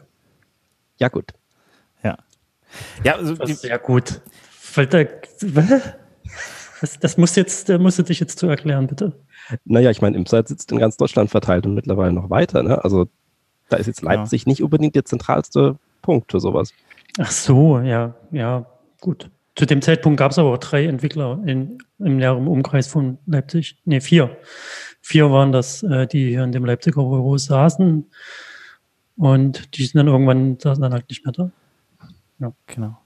Ja, 0.98 1.08
gut. 1.08 1.32
Ja. 2.04 2.18
Ja, 3.04 3.16
also 3.16 3.36
das 3.36 3.52
ist 3.52 3.62
sehr 3.62 3.80
gut. 3.80 4.20
Das, 6.82 7.00
das 7.00 7.18
muss 7.18 7.36
jetzt, 7.36 7.70
musst 7.70 7.98
du 7.98 8.04
dich 8.04 8.20
jetzt 8.20 8.38
zu 8.38 8.48
erklären, 8.48 8.88
bitte. 8.88 9.14
Naja, 9.66 9.92
ich 9.92 10.02
meine, 10.02 10.18
Imsite 10.18 10.48
sitzt 10.48 10.72
in 10.72 10.80
ganz 10.80 10.98
Deutschland 10.98 11.30
verteilt 11.30 11.66
und 11.66 11.74
mittlerweile 11.74 12.14
noch 12.14 12.30
weiter. 12.30 12.64
Ne? 12.64 12.84
Also 12.84 13.08
da 13.70 13.78
ist 13.78 13.88
jetzt 13.88 14.02
Leipzig 14.02 14.46
ja. 14.46 14.50
nicht 14.50 14.64
unbedingt 14.64 14.96
der 14.96 15.06
zentralste 15.06 15.78
Punkt 16.02 16.32
für 16.32 16.40
sowas. 16.40 16.74
Ach 17.20 17.32
so, 17.32 17.80
ja, 17.80 18.16
ja, 18.32 18.66
gut. 19.02 19.30
Zu 19.56 19.66
dem 19.66 19.82
Zeitpunkt 19.82 20.20
gab 20.20 20.32
es 20.32 20.38
aber 20.38 20.54
auch 20.54 20.60
drei 20.60 20.86
Entwickler 20.86 21.42
in, 21.46 21.80
im 21.98 22.18
näheren 22.18 22.48
Umkreis 22.48 22.88
von 22.88 23.18
Leipzig. 23.26 23.78
Ne, 23.86 24.02
vier. 24.02 24.38
Vier 25.02 25.32
waren 25.32 25.52
das, 25.52 25.82
äh, 25.84 26.06
die 26.06 26.30
hier 26.30 26.44
in 26.44 26.52
dem 26.52 26.64
Leipziger 26.64 27.02
Büro 27.02 27.38
saßen. 27.38 28.06
Und 29.16 29.76
die 29.76 29.86
sind 29.86 29.98
dann 29.98 30.08
irgendwann 30.08 30.60
saßen 30.60 30.82
dann 30.82 30.94
halt 30.94 31.10
nicht 31.10 31.26
mehr 31.26 31.32
da. 31.32 31.52
Ja. 32.40 32.54
Genau. 32.68 32.98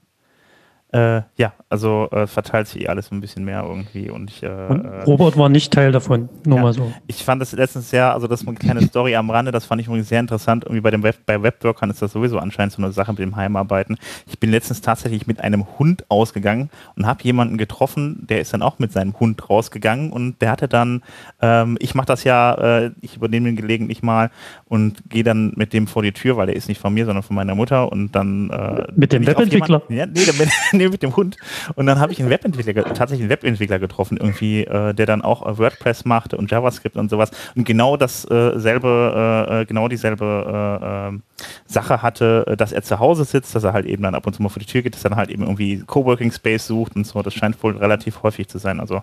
Äh, 0.92 1.22
ja, 1.36 1.54
also 1.70 2.08
äh, 2.12 2.26
verteilt 2.26 2.68
sich 2.68 2.82
eh 2.82 2.88
alles 2.88 3.10
ein 3.10 3.22
bisschen 3.22 3.46
mehr 3.46 3.64
irgendwie. 3.66 4.10
Und, 4.10 4.30
ich, 4.30 4.42
äh, 4.42 4.66
und 4.68 4.84
äh, 4.84 5.02
Robert 5.04 5.38
war 5.38 5.48
nicht 5.48 5.72
Teil 5.72 5.90
davon, 5.90 6.28
nur 6.44 6.56
ja, 6.56 6.62
mal 6.62 6.72
so. 6.74 6.92
Ich 7.06 7.24
fand 7.24 7.40
das 7.40 7.52
letztens 7.52 7.88
sehr, 7.88 8.12
also 8.12 8.26
das 8.26 8.42
ist 8.42 8.48
eine 8.48 8.58
kleine 8.58 8.82
Story 8.82 9.16
am 9.16 9.30
Rande, 9.30 9.52
das 9.52 9.64
fand 9.64 9.80
ich 9.80 9.86
übrigens 9.86 10.10
sehr 10.10 10.20
interessant. 10.20 10.64
Irgendwie 10.64 10.82
bei 10.82 10.90
dem 10.90 11.02
Web, 11.02 11.20
bei 11.24 11.42
Webworkern 11.42 11.88
ist 11.88 12.02
das 12.02 12.12
sowieso 12.12 12.38
anscheinend 12.38 12.74
so 12.74 12.82
eine 12.82 12.92
Sache 12.92 13.12
mit 13.12 13.20
dem 13.20 13.36
Heimarbeiten. 13.36 13.96
Ich 14.26 14.38
bin 14.38 14.50
letztens 14.50 14.82
tatsächlich 14.82 15.26
mit 15.26 15.40
einem 15.40 15.64
Hund 15.78 16.04
ausgegangen 16.10 16.68
und 16.94 17.06
habe 17.06 17.22
jemanden 17.24 17.56
getroffen, 17.56 18.26
der 18.28 18.42
ist 18.42 18.52
dann 18.52 18.60
auch 18.60 18.78
mit 18.78 18.92
seinem 18.92 19.18
Hund 19.18 19.48
rausgegangen 19.48 20.12
und 20.12 20.42
der 20.42 20.50
hatte 20.50 20.68
dann, 20.68 21.02
ähm, 21.40 21.78
ich 21.80 21.94
mache 21.94 22.06
das 22.06 22.24
ja, 22.24 22.82
äh, 22.82 22.90
ich 23.00 23.16
übernehme 23.16 23.46
den 23.46 23.56
gelegentlich 23.56 24.02
mal 24.02 24.30
und 24.66 25.08
gehe 25.08 25.24
dann 25.24 25.54
mit 25.56 25.72
dem 25.72 25.86
vor 25.86 26.02
die 26.02 26.12
Tür, 26.12 26.36
weil 26.36 26.48
der 26.48 26.56
ist 26.56 26.68
nicht 26.68 26.82
von 26.82 26.92
mir, 26.92 27.06
sondern 27.06 27.22
von 27.22 27.34
meiner 27.34 27.54
Mutter 27.54 27.90
und 27.90 28.14
dann 28.14 28.50
äh, 28.50 28.88
mit 28.94 29.14
dem 29.14 29.26
Webentwickler? 29.26 29.80
Ja, 29.88 30.04
nee, 30.04 30.26
damit, 30.26 30.50
nee, 30.84 30.90
mit 30.90 31.02
dem 31.02 31.16
Hund. 31.16 31.36
Und 31.74 31.86
dann 31.86 31.98
habe 32.00 32.12
ich 32.12 32.20
einen 32.20 32.30
Webentwickler, 32.30 32.84
tatsächlich 32.84 33.20
einen 33.20 33.30
Webentwickler 33.30 33.78
getroffen, 33.78 34.16
irgendwie, 34.16 34.64
äh, 34.64 34.94
der 34.94 35.06
dann 35.06 35.22
auch 35.22 35.58
WordPress 35.58 36.04
machte 36.04 36.36
und 36.36 36.50
JavaScript 36.50 36.96
und 36.96 37.10
sowas. 37.10 37.30
Und 37.54 37.64
genau 37.64 37.96
dasselbe, 37.96 39.48
äh, 39.48 39.62
äh, 39.62 39.64
genau 39.64 39.88
dieselbe 39.88 41.12
äh, 41.12 41.42
Sache 41.66 42.02
hatte, 42.02 42.54
dass 42.56 42.72
er 42.72 42.82
zu 42.82 42.98
Hause 42.98 43.24
sitzt, 43.24 43.54
dass 43.54 43.64
er 43.64 43.72
halt 43.72 43.86
eben 43.86 44.02
dann 44.02 44.14
ab 44.14 44.26
und 44.26 44.34
zu 44.34 44.42
mal 44.42 44.48
vor 44.48 44.60
die 44.60 44.66
Tür 44.66 44.82
geht, 44.82 44.94
dass 44.94 45.04
er 45.04 45.10
dann 45.10 45.18
halt 45.18 45.30
eben 45.30 45.42
irgendwie 45.42 45.82
Coworking 45.86 46.32
Space 46.32 46.66
sucht 46.66 46.96
und 46.96 47.06
so. 47.06 47.22
Das 47.22 47.34
scheint 47.34 47.62
wohl 47.62 47.76
relativ 47.76 48.22
häufig 48.22 48.48
zu 48.48 48.58
sein. 48.58 48.80
Also 48.80 49.02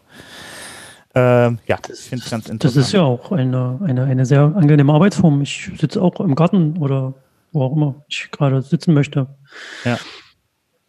ähm, 1.15 1.57
ja, 1.65 1.77
ich 1.91 1.99
finde 2.01 2.23
es 2.23 2.29
ganz 2.29 2.49
interessant. 2.49 2.63
Das 2.63 2.75
ist 2.75 2.91
ja 2.93 3.01
auch 3.01 3.31
eine, 3.31 3.79
eine, 3.83 4.03
eine 4.03 4.25
sehr 4.25 4.41
angenehme 4.41 4.93
Arbeitsform. 4.93 5.41
Ich 5.41 5.71
sitze 5.79 6.01
auch 6.01 6.19
im 6.19 6.35
Garten 6.35 6.77
oder 6.77 7.13
wo 7.51 7.63
auch 7.63 7.75
immer 7.75 7.95
ich 8.07 8.29
gerade 8.31 8.61
sitzen 8.61 8.93
möchte. 8.93 9.27
Ja. 9.83 9.97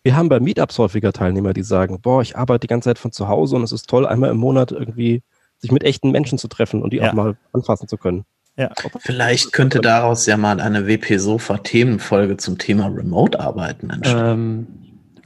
Wir 0.03 0.17
haben 0.17 0.29
bei 0.29 0.41
Meetups 0.41 0.79
häufiger 0.79 1.13
Teilnehmer, 1.13 1.53
die 1.53 1.63
sagen, 1.63 2.01
boah, 2.01 2.23
ich 2.23 2.37
arbeite 2.37 2.61
die 2.61 2.67
ganze 2.69 2.89
Zeit 2.89 2.99
von 2.99 3.13
zu 3.13 3.29
Hause 3.29 3.57
und 3.57 3.63
es 3.63 3.73
ist 3.73 3.89
toll, 3.89 4.07
einmal 4.07 4.31
im 4.31 4.39
Monat 4.39 4.73
irgendwie 4.73 5.23
sich 5.59 5.73
mit 5.73 5.85
echten 5.85 6.11
Menschen 6.11 6.39
zu 6.39 6.49
treffen 6.49 6.83
und 6.83 6.93
die 6.93 6.99
ja. 6.99 7.11
auch 7.11 7.13
mal 7.13 7.37
anfassen 7.53 7.87
zu 7.87 7.99
können. 7.99 8.25
Ja. 8.57 8.71
Vielleicht 8.99 9.53
könnte 9.53 9.81
daraus 9.81 10.27
ja 10.27 10.37
mal 10.37 10.61
eine 10.61 10.87
WP-Sofa-Themenfolge 10.87 12.37
zum 12.37 12.59
Thema 12.59 12.87
Remote-Arbeiten 12.87 13.91
entstehen. 13.91 14.27
Ähm, 14.27 14.67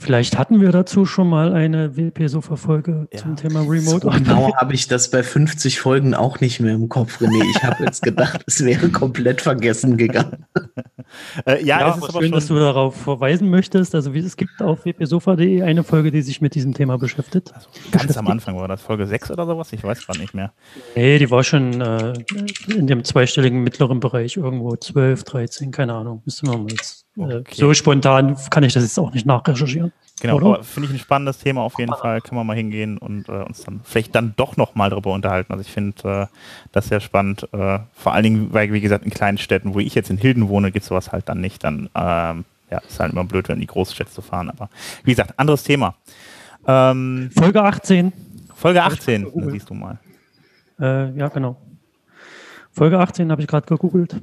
Vielleicht 0.04 0.36
hatten 0.36 0.60
wir 0.60 0.70
dazu 0.70 1.06
schon 1.06 1.30
mal 1.30 1.54
eine 1.54 1.96
WP-Sofa-Folge 1.96 3.08
ja. 3.10 3.18
zum 3.18 3.36
Thema 3.36 3.60
Remote. 3.60 4.00
So 4.02 4.10
genau 4.10 4.54
habe 4.54 4.74
ich 4.74 4.86
das 4.86 5.10
bei 5.10 5.22
50 5.22 5.80
Folgen 5.80 6.14
auch 6.14 6.40
nicht 6.40 6.60
mehr 6.60 6.74
im 6.74 6.90
Kopf, 6.90 7.22
René. 7.22 7.42
Ich 7.48 7.62
habe 7.62 7.84
jetzt 7.84 8.02
gedacht, 8.02 8.42
es 8.46 8.62
wäre 8.62 8.90
komplett 8.90 9.40
vergessen 9.40 9.96
gegangen. 9.96 10.44
äh, 11.46 11.64
ja, 11.64 11.80
ja, 11.80 11.88
es 11.88 11.96
ist 11.96 12.10
aber 12.10 12.20
schön, 12.20 12.32
dass 12.32 12.48
du 12.48 12.54
darauf 12.56 12.94
verweisen 12.96 13.48
möchtest. 13.48 13.94
Also 13.94 14.12
es 14.12 14.36
gibt 14.36 14.60
auf 14.60 14.84
wpsofa.de 14.84 15.62
eine 15.62 15.84
Folge, 15.84 16.10
die 16.10 16.20
sich 16.20 16.42
mit 16.42 16.54
diesem 16.54 16.74
Thema 16.74 16.98
beschäftigt. 16.98 17.54
Also 17.54 17.68
ganz 17.90 18.14
am 18.18 18.28
Anfang 18.28 18.58
war 18.58 18.68
das 18.68 18.82
Folge 18.82 19.06
6 19.06 19.30
oder 19.30 19.46
sowas? 19.46 19.72
Ich 19.72 19.82
weiß 19.82 20.06
gar 20.06 20.18
nicht 20.18 20.34
mehr. 20.34 20.52
Nee, 20.94 21.18
die 21.18 21.30
war 21.30 21.42
schon 21.44 21.80
äh, 21.80 22.12
in 22.68 22.86
dem 22.86 23.04
zweistelligen 23.04 23.62
mittleren 23.62 24.00
Bereich 24.00 24.36
irgendwo 24.36 24.76
12, 24.76 25.24
13, 25.24 25.70
keine 25.70 25.94
Ahnung. 25.94 26.20
Müsste 26.26 26.44
man 26.44 26.64
mal 26.64 26.72
jetzt 26.72 27.03
okay. 27.16 27.54
So 27.54 27.74
spontan 27.74 28.36
kann 28.50 28.62
ich 28.62 28.72
das 28.72 28.82
jetzt 28.82 28.98
auch 28.98 29.12
nicht 29.12 29.26
nachrecherchieren. 29.26 29.92
Genau, 30.20 30.62
finde 30.62 30.88
ich 30.88 30.94
ein 30.94 30.98
spannendes 31.00 31.38
Thema 31.38 31.62
auf 31.62 31.78
jeden 31.78 31.92
Fall. 31.94 32.20
Können 32.20 32.38
wir 32.38 32.44
mal 32.44 32.56
hingehen 32.56 32.98
und 32.98 33.28
äh, 33.28 33.32
uns 33.32 33.64
dann 33.64 33.80
vielleicht 33.82 34.14
dann 34.14 34.32
doch 34.36 34.56
nochmal 34.56 34.88
darüber 34.88 35.12
unterhalten. 35.12 35.52
Also 35.52 35.62
ich 35.62 35.72
finde 35.72 36.28
äh, 36.30 36.36
das 36.72 36.86
sehr 36.86 37.00
spannend. 37.00 37.48
Äh, 37.52 37.80
vor 37.92 38.12
allen 38.12 38.22
Dingen, 38.22 38.52
weil, 38.52 38.72
wie 38.72 38.80
gesagt, 38.80 39.04
in 39.04 39.10
kleinen 39.10 39.38
Städten, 39.38 39.74
wo 39.74 39.80
ich 39.80 39.94
jetzt 39.94 40.10
in 40.10 40.16
Hilden 40.16 40.48
wohne, 40.48 40.70
gibt 40.70 40.84
es 40.84 40.88
sowas 40.88 41.10
halt 41.10 41.28
dann 41.28 41.40
nicht. 41.40 41.64
Dann 41.64 41.90
ähm, 41.94 42.44
ja, 42.70 42.78
ist 42.78 43.00
halt 43.00 43.12
immer 43.12 43.24
blöd, 43.24 43.48
in 43.48 43.60
die 43.60 43.66
Großstädte 43.66 44.10
zu 44.10 44.22
fahren. 44.22 44.50
Aber 44.50 44.70
wie 45.02 45.10
gesagt, 45.10 45.38
anderes 45.38 45.64
Thema. 45.64 45.96
Ähm, 46.66 47.30
Folge 47.36 47.62
18. 47.62 48.12
Folge 48.54 48.82
18, 48.82 49.26
siehst 49.50 49.68
du 49.68 49.74
mal. 49.74 49.98
Äh, 50.80 51.10
ja, 51.18 51.28
genau. 51.28 51.56
Folge 52.72 52.98
18 52.98 53.30
habe 53.30 53.42
ich 53.42 53.48
gerade 53.48 53.66
gegoogelt. 53.66 54.20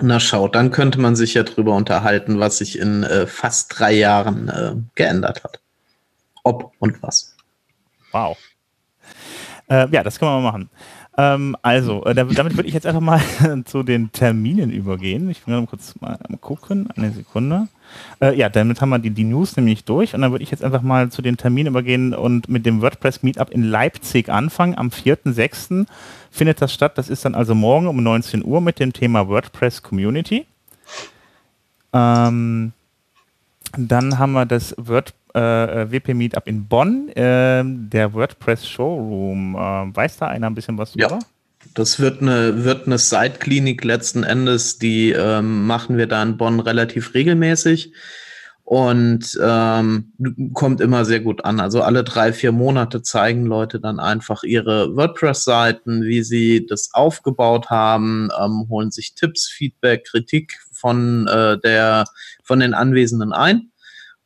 Na 0.00 0.18
schau, 0.18 0.48
dann 0.48 0.70
könnte 0.70 1.00
man 1.00 1.14
sich 1.14 1.34
ja 1.34 1.44
drüber 1.44 1.74
unterhalten, 1.74 2.40
was 2.40 2.58
sich 2.58 2.78
in 2.78 3.04
äh, 3.04 3.26
fast 3.26 3.78
drei 3.78 3.92
Jahren 3.92 4.48
äh, 4.48 4.74
geändert 4.94 5.44
hat. 5.44 5.60
Ob 6.42 6.72
und 6.78 7.02
was. 7.02 7.36
Wow. 8.10 8.36
Äh, 9.68 9.88
ja, 9.90 10.02
das 10.02 10.18
können 10.18 10.32
wir 10.32 10.40
mal 10.40 10.52
machen. 10.52 10.70
Ähm, 11.16 11.56
also, 11.62 12.04
äh, 12.04 12.14
damit 12.14 12.56
würde 12.56 12.68
ich 12.68 12.74
jetzt 12.74 12.86
einfach 12.86 13.00
mal 13.00 13.20
zu 13.64 13.82
den 13.82 14.10
Terminen 14.12 14.70
übergehen. 14.70 15.30
Ich 15.30 15.46
will 15.46 15.60
mal 15.60 15.66
kurz 15.66 15.94
mal 16.00 16.18
gucken. 16.40 16.88
Eine 16.96 17.12
Sekunde. 17.12 17.68
Äh, 18.20 18.36
ja, 18.36 18.48
damit 18.48 18.80
haben 18.80 18.88
wir 18.88 18.98
die, 18.98 19.10
die 19.10 19.24
News 19.24 19.56
nämlich 19.56 19.84
durch 19.84 20.14
und 20.14 20.22
dann 20.22 20.32
würde 20.32 20.42
ich 20.42 20.50
jetzt 20.50 20.64
einfach 20.64 20.82
mal 20.82 21.10
zu 21.10 21.22
den 21.22 21.36
Terminen 21.36 21.68
übergehen 21.68 22.14
und 22.14 22.48
mit 22.48 22.66
dem 22.66 22.82
WordPress 22.82 23.22
Meetup 23.22 23.50
in 23.50 23.62
Leipzig 23.62 24.28
anfangen 24.28 24.76
am 24.76 24.88
4.6 24.88 25.86
findet 26.30 26.60
das 26.60 26.72
statt. 26.72 26.98
Das 26.98 27.08
ist 27.08 27.24
dann 27.24 27.34
also 27.34 27.54
morgen 27.54 27.86
um 27.86 28.02
19 28.02 28.44
Uhr 28.44 28.60
mit 28.60 28.80
dem 28.80 28.92
Thema 28.92 29.28
WordPress 29.28 29.82
Community. 29.82 30.46
Ähm, 31.92 32.72
dann 33.76 34.18
haben 34.18 34.32
wir 34.32 34.46
das 34.46 34.74
Word, 34.76 35.14
äh, 35.34 35.90
WP 35.90 36.14
Meetup 36.14 36.46
in 36.46 36.66
Bonn, 36.66 37.08
äh, 37.10 37.62
der 37.64 38.14
WordPress 38.14 38.66
Showroom. 38.66 39.54
Äh, 39.54 39.96
weiß 39.96 40.18
da 40.18 40.28
einer 40.28 40.46
ein 40.46 40.54
bisschen 40.54 40.78
was 40.78 40.92
drüber? 40.92 41.08
Ja. 41.10 41.18
Das 41.74 41.98
wird 41.98 42.20
eine, 42.22 42.64
wird 42.64 42.86
eine 42.86 42.98
Side-Klinik 42.98 43.84
letzten 43.84 44.22
Endes, 44.22 44.78
die 44.78 45.10
ähm, 45.12 45.66
machen 45.66 45.96
wir 45.96 46.06
da 46.06 46.22
in 46.22 46.36
Bonn 46.36 46.60
relativ 46.60 47.14
regelmäßig 47.14 47.92
und 48.64 49.38
ähm, 49.42 50.12
kommt 50.54 50.80
immer 50.80 51.04
sehr 51.04 51.20
gut 51.20 51.44
an. 51.44 51.60
Also 51.60 51.82
alle 51.82 52.02
drei, 52.02 52.32
vier 52.32 52.50
Monate 52.50 53.02
zeigen 53.02 53.44
Leute 53.44 53.78
dann 53.78 54.00
einfach 54.00 54.42
ihre 54.42 54.96
WordPress-Seiten, 54.96 56.02
wie 56.02 56.22
sie 56.22 56.66
das 56.66 56.90
aufgebaut 56.94 57.68
haben, 57.68 58.30
ähm, 58.42 58.66
holen 58.70 58.90
sich 58.90 59.14
Tipps, 59.14 59.48
Feedback, 59.48 60.04
Kritik 60.04 60.58
von 60.72 61.26
äh, 61.28 61.58
der 61.58 62.04
von 62.42 62.60
den 62.60 62.72
Anwesenden 62.72 63.32
ein. 63.32 63.70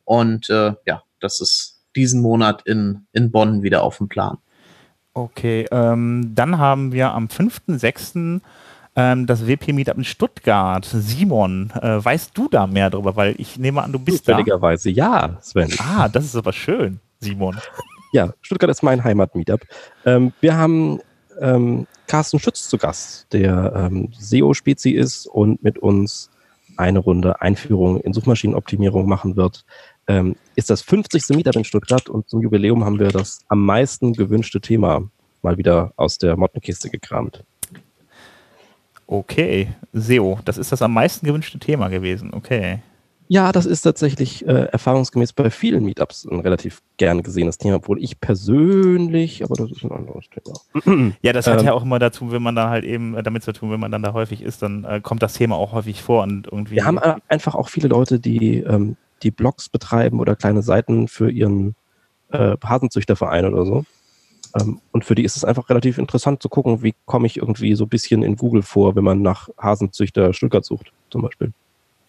Und 0.09 0.49
äh, 0.49 0.73
ja, 0.87 1.03
das 1.19 1.39
ist 1.39 1.83
diesen 1.95 2.23
Monat 2.23 2.63
in, 2.65 3.05
in 3.13 3.29
Bonn 3.29 3.61
wieder 3.61 3.83
auf 3.83 3.99
dem 3.99 4.07
Plan. 4.07 4.39
Okay, 5.13 5.67
ähm, 5.69 6.31
dann 6.33 6.57
haben 6.57 6.93
wir 6.93 7.11
am 7.11 7.27
5.6 7.27 8.41
ähm, 8.95 9.27
das 9.27 9.45
WP-Meetup 9.45 9.97
in 9.97 10.03
Stuttgart. 10.03 10.83
Simon, 10.83 11.71
äh, 11.79 12.03
weißt 12.03 12.35
du 12.35 12.49
da 12.49 12.65
mehr 12.65 12.89
darüber? 12.89 13.15
Weil 13.15 13.35
ich 13.37 13.59
nehme 13.59 13.83
an, 13.83 13.91
du 13.91 13.99
bist 13.99 14.25
Zufälligerweise, 14.25 14.89
ja, 14.89 15.37
Sven. 15.41 15.71
Ah, 15.77 16.09
das 16.09 16.25
ist 16.25 16.35
aber 16.35 16.53
schön, 16.53 16.99
Simon. 17.19 17.57
Ja, 18.11 18.33
Stuttgart 18.41 18.71
ist 18.71 18.81
mein 18.81 19.03
Heimat-Meetup. 19.03 19.61
Ähm, 20.03 20.33
wir 20.41 20.57
haben 20.57 20.99
ähm, 21.39 21.85
Carsten 22.07 22.39
Schütz 22.39 22.67
zu 22.67 22.79
Gast, 22.79 23.31
der 23.31 23.71
ähm, 23.75 24.11
SEO-Spezi 24.17 24.89
ist 24.89 25.27
und 25.27 25.61
mit 25.61 25.77
uns 25.77 26.31
eine 26.79 26.99
Runde 26.99 27.41
Einführung 27.41 27.99
in 27.99 28.13
Suchmaschinenoptimierung 28.13 29.07
machen 29.07 29.35
wird. 29.35 29.65
Ähm, 30.09 30.35
ist 30.55 30.71
das 30.71 30.81
50. 30.81 31.29
Meetup 31.29 31.55
in 31.55 31.63
Stuttgart 31.63 32.09
und 32.09 32.27
zum 32.27 32.41
Jubiläum 32.41 32.83
haben 32.83 32.99
wir 32.99 33.09
das 33.09 33.45
am 33.47 33.63
meisten 33.63 34.13
gewünschte 34.13 34.59
Thema 34.59 35.07
mal 35.43 35.57
wieder 35.59 35.93
aus 35.97 36.17
der 36.17 36.35
Mottenkiste 36.35 36.89
gekramt. 36.89 37.43
Okay, 39.05 39.67
SEO, 39.93 40.39
das 40.45 40.57
ist 40.57 40.71
das 40.71 40.81
am 40.81 40.93
meisten 40.93 41.27
gewünschte 41.27 41.59
Thema 41.59 41.89
gewesen. 41.89 42.33
Okay. 42.33 42.79
Ja, 43.27 43.51
das 43.51 43.67
ist 43.67 43.83
tatsächlich 43.83 44.47
äh, 44.47 44.63
erfahrungsgemäß 44.71 45.33
bei 45.33 45.51
vielen 45.51 45.85
Meetups 45.85 46.25
ein 46.25 46.39
relativ 46.39 46.81
gern 46.97 47.21
gesehenes 47.21 47.59
Thema, 47.59 47.75
obwohl 47.75 48.03
ich 48.03 48.19
persönlich, 48.19 49.43
aber 49.43 49.53
das 49.53 49.69
ist 49.69 49.83
ein 49.83 49.91
anderes 49.91 50.25
Thema. 50.31 51.13
ja, 51.21 51.33
das 51.33 51.45
hat 51.45 51.59
ähm, 51.59 51.67
ja 51.67 51.73
auch 51.73 51.83
immer 51.83 51.99
dazu, 51.99 52.31
wenn 52.31 52.41
man 52.41 52.55
da 52.55 52.71
halt 52.71 52.83
eben 52.83 53.15
äh, 53.15 53.21
damit 53.21 53.43
zu 53.43 53.53
tun, 53.53 53.69
wenn 53.69 53.79
man 53.79 53.91
dann 53.91 54.01
da 54.01 54.13
häufig 54.13 54.41
ist, 54.41 54.63
dann 54.63 54.83
äh, 54.85 55.01
kommt 55.01 55.21
das 55.21 55.33
Thema 55.33 55.57
auch 55.57 55.73
häufig 55.73 56.01
vor 56.01 56.23
und 56.23 56.47
irgendwie. 56.47 56.77
Wir 56.77 56.85
haben 56.85 56.97
äh, 56.97 57.17
einfach 57.27 57.53
auch 57.53 57.69
viele 57.69 57.89
Leute, 57.89 58.19
die 58.19 58.61
ähm, 58.61 58.97
die 59.23 59.31
Blogs 59.31 59.69
betreiben 59.69 60.19
oder 60.19 60.35
kleine 60.35 60.61
Seiten 60.61 61.07
für 61.07 61.29
ihren 61.29 61.75
äh, 62.31 62.55
Hasenzüchterverein 62.63 63.45
oder 63.45 63.65
so. 63.65 63.85
Ähm, 64.59 64.81
und 64.91 65.05
für 65.05 65.15
die 65.15 65.23
ist 65.23 65.37
es 65.37 65.45
einfach 65.45 65.69
relativ 65.69 65.97
interessant 65.97 66.41
zu 66.41 66.49
gucken, 66.49 66.81
wie 66.81 66.95
komme 67.05 67.27
ich 67.27 67.37
irgendwie 67.37 67.75
so 67.75 67.85
ein 67.85 67.89
bisschen 67.89 68.23
in 68.23 68.35
Google 68.35 68.63
vor, 68.63 68.95
wenn 68.95 69.03
man 69.03 69.21
nach 69.21 69.49
Hasenzüchter 69.57 70.33
Stuttgart 70.33 70.65
sucht, 70.65 70.91
zum 71.09 71.21
Beispiel. 71.21 71.51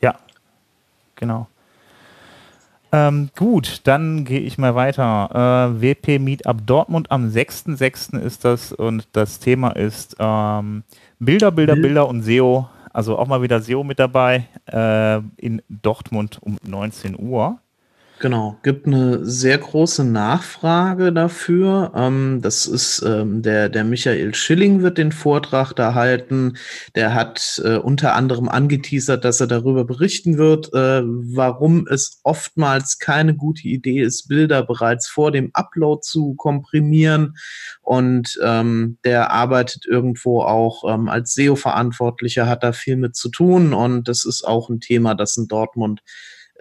Ja, 0.01 0.19
genau. 1.17 1.47
Ähm, 2.93 3.31
gut, 3.37 3.83
dann 3.85 4.25
gehe 4.25 4.41
ich 4.41 4.59
mal 4.59 4.75
weiter. 4.75 5.77
Äh, 5.79 5.81
WP 5.81 6.19
Meetup 6.19 6.67
Dortmund 6.67 7.11
am 7.13 7.29
6.6. 7.29 8.19
ist 8.19 8.45
das 8.45 8.73
und 8.73 9.07
das 9.13 9.39
Thema 9.39 9.71
ist 9.71 10.17
ähm, 10.19 10.83
Bilder, 11.21 11.53
Bilder, 11.53 11.77
Bilder 11.77 12.09
und 12.09 12.23
SEO. 12.23 12.69
Also 12.93 13.19
auch 13.19 13.27
mal 13.27 13.43
wieder 13.43 13.61
SEO 13.61 13.85
mit 13.85 13.99
dabei 13.99 14.47
äh, 14.67 15.21
in 15.37 15.63
Dortmund 15.69 16.39
um 16.43 16.59
19 16.67 17.19
Uhr. 17.19 17.61
Genau, 18.21 18.59
gibt 18.63 18.87
eine 18.87 19.25
sehr 19.25 19.57
große 19.57 20.05
Nachfrage 20.05 21.11
dafür. 21.11 21.91
Ähm, 21.97 22.41
das 22.43 22.67
ist 22.67 23.01
ähm, 23.01 23.41
der, 23.41 23.71
der 23.71 23.83
Michael 23.83 24.35
Schilling 24.35 24.83
wird 24.83 24.99
den 24.99 25.11
Vortrag 25.11 25.73
da 25.73 25.95
halten. 25.95 26.59
Der 26.95 27.15
hat 27.15 27.63
äh, 27.65 27.77
unter 27.77 28.15
anderem 28.15 28.51
angeteasert, 28.51 29.25
dass 29.25 29.41
er 29.41 29.47
darüber 29.47 29.87
berichten 29.87 30.37
wird, 30.37 30.71
äh, 30.75 31.01
warum 31.03 31.87
es 31.89 32.21
oftmals 32.23 32.99
keine 32.99 33.35
gute 33.35 33.67
Idee 33.67 34.03
ist, 34.03 34.29
Bilder 34.29 34.65
bereits 34.65 35.09
vor 35.09 35.33
dem 35.33 35.49
Upload 35.55 36.03
zu 36.03 36.35
komprimieren. 36.35 37.39
Und 37.81 38.39
ähm, 38.45 38.99
der 39.03 39.31
arbeitet 39.31 39.87
irgendwo 39.87 40.43
auch 40.43 40.85
ähm, 40.87 41.09
als 41.09 41.33
SEO-Verantwortlicher, 41.33 42.47
hat 42.47 42.65
da 42.65 42.73
viel 42.73 42.97
mit 42.97 43.17
zu 43.17 43.31
tun. 43.31 43.73
Und 43.73 44.09
das 44.09 44.27
ist 44.27 44.47
auch 44.47 44.69
ein 44.69 44.81
Thema, 44.81 45.15
das 45.15 45.39
in 45.39 45.49
Dortmund 45.49 46.03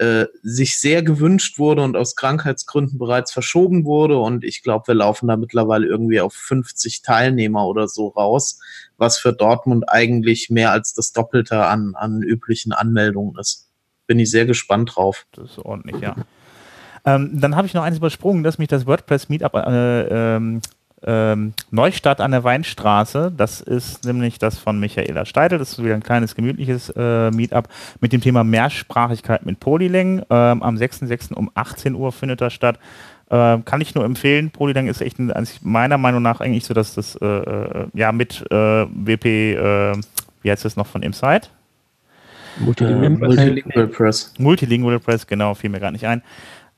äh, 0.00 0.28
sich 0.42 0.78
sehr 0.78 1.02
gewünscht 1.02 1.58
wurde 1.58 1.82
und 1.82 1.94
aus 1.94 2.16
Krankheitsgründen 2.16 2.98
bereits 2.98 3.32
verschoben 3.32 3.84
wurde. 3.84 4.16
Und 4.18 4.44
ich 4.44 4.62
glaube, 4.62 4.88
wir 4.88 4.94
laufen 4.94 5.28
da 5.28 5.36
mittlerweile 5.36 5.86
irgendwie 5.86 6.22
auf 6.22 6.32
50 6.32 7.02
Teilnehmer 7.02 7.66
oder 7.66 7.86
so 7.86 8.08
raus, 8.08 8.60
was 8.96 9.18
für 9.18 9.34
Dortmund 9.34 9.90
eigentlich 9.90 10.48
mehr 10.48 10.72
als 10.72 10.94
das 10.94 11.12
Doppelte 11.12 11.66
an, 11.66 11.94
an 11.96 12.22
üblichen 12.22 12.72
Anmeldungen 12.72 13.38
ist. 13.38 13.68
Bin 14.06 14.18
ich 14.18 14.30
sehr 14.30 14.46
gespannt 14.46 14.92
drauf. 14.94 15.26
Das 15.32 15.50
ist 15.50 15.58
ordentlich, 15.58 16.00
ja. 16.00 16.16
Ähm, 17.04 17.38
dann 17.38 17.54
habe 17.54 17.66
ich 17.66 17.74
noch 17.74 17.82
eins 17.82 17.98
übersprungen, 17.98 18.42
dass 18.42 18.56
mich 18.56 18.68
das 18.68 18.86
WordPress 18.86 19.28
Meetup 19.28 19.54
äh, 19.54 20.36
ähm, 20.36 20.62
ähm, 21.06 21.54
Neustadt 21.70 22.20
an 22.20 22.30
der 22.30 22.44
Weinstraße. 22.44 23.32
Das 23.36 23.60
ist 23.60 24.04
nämlich 24.04 24.38
das 24.38 24.58
von 24.58 24.78
Michaela 24.78 25.24
Steidel. 25.24 25.58
Das 25.58 25.72
ist 25.72 25.84
wieder 25.84 25.94
ein 25.94 26.02
kleines, 26.02 26.34
gemütliches 26.34 26.90
äh, 26.96 27.30
Meetup 27.30 27.68
mit 28.00 28.12
dem 28.12 28.20
Thema 28.20 28.44
Mehrsprachigkeit 28.44 29.46
mit 29.46 29.60
Polylang. 29.60 30.22
Ähm, 30.30 30.62
am 30.62 30.76
6.6. 30.76 31.34
um 31.34 31.50
18 31.54 31.94
Uhr 31.94 32.12
findet 32.12 32.40
das 32.40 32.52
statt. 32.52 32.78
Äh, 33.30 33.58
kann 33.64 33.80
ich 33.80 33.94
nur 33.94 34.04
empfehlen. 34.04 34.50
Polylang 34.50 34.88
ist 34.88 35.00
echt 35.00 35.18
ein, 35.18 35.32
meiner 35.62 35.98
Meinung 35.98 36.22
nach 36.22 36.40
eigentlich 36.40 36.64
so, 36.64 36.74
dass 36.74 36.94
das 36.94 37.16
äh, 37.16 37.26
äh 37.26 37.86
ja 37.94 38.12
mit 38.12 38.44
äh, 38.50 38.54
WP, 38.54 39.26
äh, 39.26 39.92
wie 40.42 40.50
heißt 40.50 40.64
das 40.64 40.76
noch 40.76 40.86
von 40.86 41.02
Inside? 41.02 41.42
Multilingual, 42.58 43.10
Multilingual 43.10 43.86
Press. 43.86 44.34
Multilingual 44.38 44.98
Press, 44.98 45.26
genau, 45.26 45.54
fiel 45.54 45.70
mir 45.70 45.78
gerade 45.78 45.92
nicht 45.92 46.06
ein. 46.06 46.22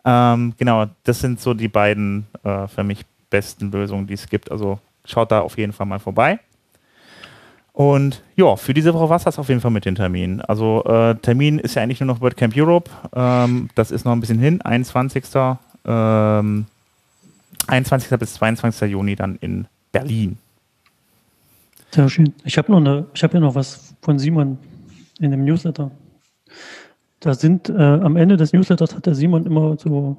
Ähm, 0.05 0.55
genau, 0.59 0.87
das 1.05 1.21
sind 1.21 1.41
so 1.41 1.55
die 1.55 1.69
beiden 1.69 2.27
äh, 2.45 2.67
für 2.69 2.85
mich 2.85 3.05
besten 3.33 3.73
Lösungen, 3.73 4.07
die 4.07 4.14
es 4.14 4.29
gibt. 4.29 4.53
Also 4.53 4.79
schaut 5.05 5.33
da 5.33 5.40
auf 5.40 5.59
jeden 5.59 5.73
Fall 5.73 5.87
mal 5.87 5.99
vorbei. 5.99 6.38
Und 7.73 8.23
ja, 8.37 8.55
für 8.57 8.75
diese 8.75 8.92
Woche 8.92 9.09
war 9.09 9.16
es 9.16 9.25
das 9.25 9.38
auf 9.38 9.49
jeden 9.49 9.61
Fall 9.61 9.71
mit 9.71 9.85
den 9.85 9.95
Terminen. 9.95 10.42
Also 10.42 10.85
äh, 10.85 11.14
Termin 11.16 11.59
ist 11.59 11.75
ja 11.75 11.83
eigentlich 11.83 12.01
nur 12.01 12.07
noch 12.07 12.21
WordCamp 12.21 12.55
Europe. 12.57 12.90
Ähm, 13.14 13.71
das 13.75 13.90
ist 13.90 14.05
noch 14.05 14.12
ein 14.12 14.21
bisschen 14.21 14.38
hin, 14.38 14.61
21. 14.61 15.25
Ähm, 15.85 16.66
21. 17.66 18.18
bis 18.18 18.35
22. 18.35 18.90
Juni 18.90 19.16
dann 19.16 19.37
in 19.37 19.66
Berlin. 19.90 20.37
Sehr 21.90 22.09
schön. 22.09 22.35
Ich 22.45 22.59
habe 22.59 22.71
noch 22.71 22.79
eine, 22.79 23.07
ja 23.14 23.40
noch 23.40 23.55
was 23.55 23.95
von 24.03 24.18
Simon 24.18 24.59
in 25.18 25.31
dem 25.31 25.45
Newsletter. 25.45 25.90
Da 27.21 27.35
sind 27.35 27.68
äh, 27.68 27.75
am 27.75 28.16
Ende 28.16 28.37
des 28.37 28.53
Newsletters 28.53 28.95
hat 28.95 29.07
der 29.07 29.14
Simon 29.14 29.47
immer 29.47 29.79
so 29.79 30.16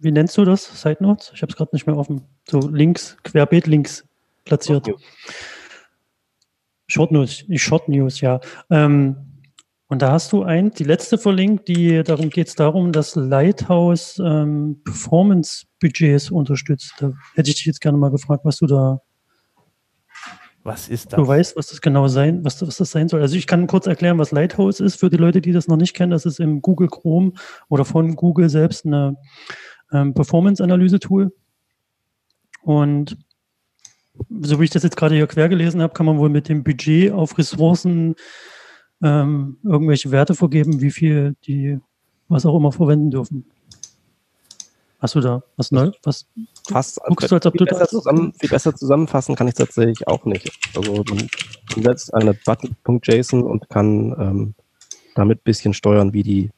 wie 0.00 0.12
nennst 0.12 0.36
du 0.36 0.44
das? 0.44 0.64
Side 0.80 0.98
Notes? 1.00 1.30
Ich 1.34 1.42
habe 1.42 1.50
es 1.50 1.56
gerade 1.56 1.70
nicht 1.72 1.86
mehr 1.86 1.96
offen. 1.96 2.22
So 2.48 2.60
Links, 2.60 3.16
Querbeet-Links 3.22 4.04
platziert. 4.44 4.86
Short 4.86 4.88
News. 4.88 5.02
Short 6.86 7.12
News, 7.12 7.44
Short 7.60 7.88
News, 7.88 8.20
ja. 8.20 8.40
Ähm, 8.70 9.16
und 9.88 10.02
da 10.02 10.12
hast 10.12 10.32
du 10.32 10.44
ein, 10.44 10.70
die 10.70 10.84
letzte 10.84 11.18
verlinkt, 11.18 11.68
die 11.68 12.02
darum 12.04 12.30
geht 12.30 12.46
es 12.46 12.54
darum, 12.54 12.92
dass 12.92 13.16
Lighthouse 13.16 14.20
ähm, 14.24 14.80
Performance-Budgets 14.84 16.30
unterstützt. 16.30 16.94
Da 17.00 17.12
hätte 17.34 17.50
ich 17.50 17.56
dich 17.56 17.66
jetzt 17.66 17.80
gerne 17.80 17.98
mal 17.98 18.10
gefragt, 18.10 18.44
was 18.44 18.58
du 18.58 18.66
da. 18.66 19.00
Was 20.62 20.88
ist 20.88 21.12
das? 21.12 21.16
Du 21.16 21.26
weißt, 21.26 21.56
was 21.56 21.68
das 21.68 21.80
genau 21.80 22.06
sein, 22.06 22.44
was, 22.44 22.64
was 22.64 22.76
das 22.76 22.90
sein 22.90 23.08
soll. 23.08 23.20
Also 23.20 23.34
ich 23.34 23.46
kann 23.46 23.66
kurz 23.66 23.86
erklären, 23.86 24.18
was 24.18 24.30
Lighthouse 24.30 24.78
ist 24.78 25.00
für 25.00 25.10
die 25.10 25.16
Leute, 25.16 25.40
die 25.40 25.52
das 25.52 25.68
noch 25.68 25.76
nicht 25.76 25.94
kennen. 25.94 26.12
Das 26.12 26.24
ist 26.26 26.38
im 26.38 26.62
Google 26.62 26.88
Chrome 26.88 27.32
oder 27.68 27.84
von 27.84 28.14
Google 28.14 28.48
selbst 28.48 28.86
eine 28.86 29.16
ähm, 29.92 30.14
Performance-Analyse-Tool. 30.14 31.32
Und 32.62 33.16
so 34.40 34.60
wie 34.60 34.64
ich 34.64 34.70
das 34.70 34.82
jetzt 34.82 34.96
gerade 34.96 35.14
hier 35.14 35.26
quer 35.26 35.48
gelesen 35.48 35.82
habe, 35.82 35.94
kann 35.94 36.06
man 36.06 36.18
wohl 36.18 36.28
mit 36.28 36.48
dem 36.48 36.62
Budget 36.62 37.12
auf 37.12 37.38
Ressourcen 37.38 38.14
ähm, 39.02 39.58
irgendwelche 39.64 40.10
Werte 40.10 40.34
vergeben, 40.34 40.80
wie 40.80 40.90
viel 40.90 41.36
die 41.46 41.80
was 42.28 42.46
auch 42.46 42.56
immer 42.56 42.70
verwenden 42.70 43.10
dürfen. 43.10 43.44
Hast 45.00 45.14
du 45.14 45.20
da 45.20 45.42
was 45.56 45.72
neu? 45.72 45.90
Was 46.02 46.26
Fast, 46.68 47.00
guckst 47.06 47.30
du, 47.30 47.34
als 47.36 47.46
ob 47.46 47.54
du 47.54 47.64
besser 47.64 47.88
zusammen, 47.88 48.32
viel 48.38 48.50
besser 48.50 48.74
zusammenfassen 48.74 49.34
kann 49.34 49.48
ich 49.48 49.54
tatsächlich 49.54 50.06
auch 50.06 50.24
nicht. 50.26 50.50
Also 50.76 51.02
man 51.04 51.82
setzt 51.82 52.12
eine 52.14 52.34
Button.json 52.34 53.42
und 53.42 53.68
kann 53.70 54.14
ähm, 54.18 54.54
damit 55.14 55.38
ein 55.38 55.44
bisschen 55.44 55.74
steuern, 55.74 56.12
wie 56.12 56.22
die 56.22 56.50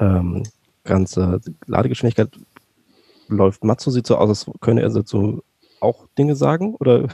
ähm, 0.00 0.42
ganze 0.82 1.40
Ladegeschwindigkeit 1.66 2.30
läuft. 3.28 3.64
Matzo 3.64 3.90
sieht 3.90 4.06
so 4.06 4.16
aus, 4.16 4.28
als 4.28 4.46
könne 4.60 4.82
er 4.82 4.90
dazu 4.90 5.42
auch 5.80 6.06
Dinge 6.18 6.36
sagen 6.36 6.74
oder 6.76 7.08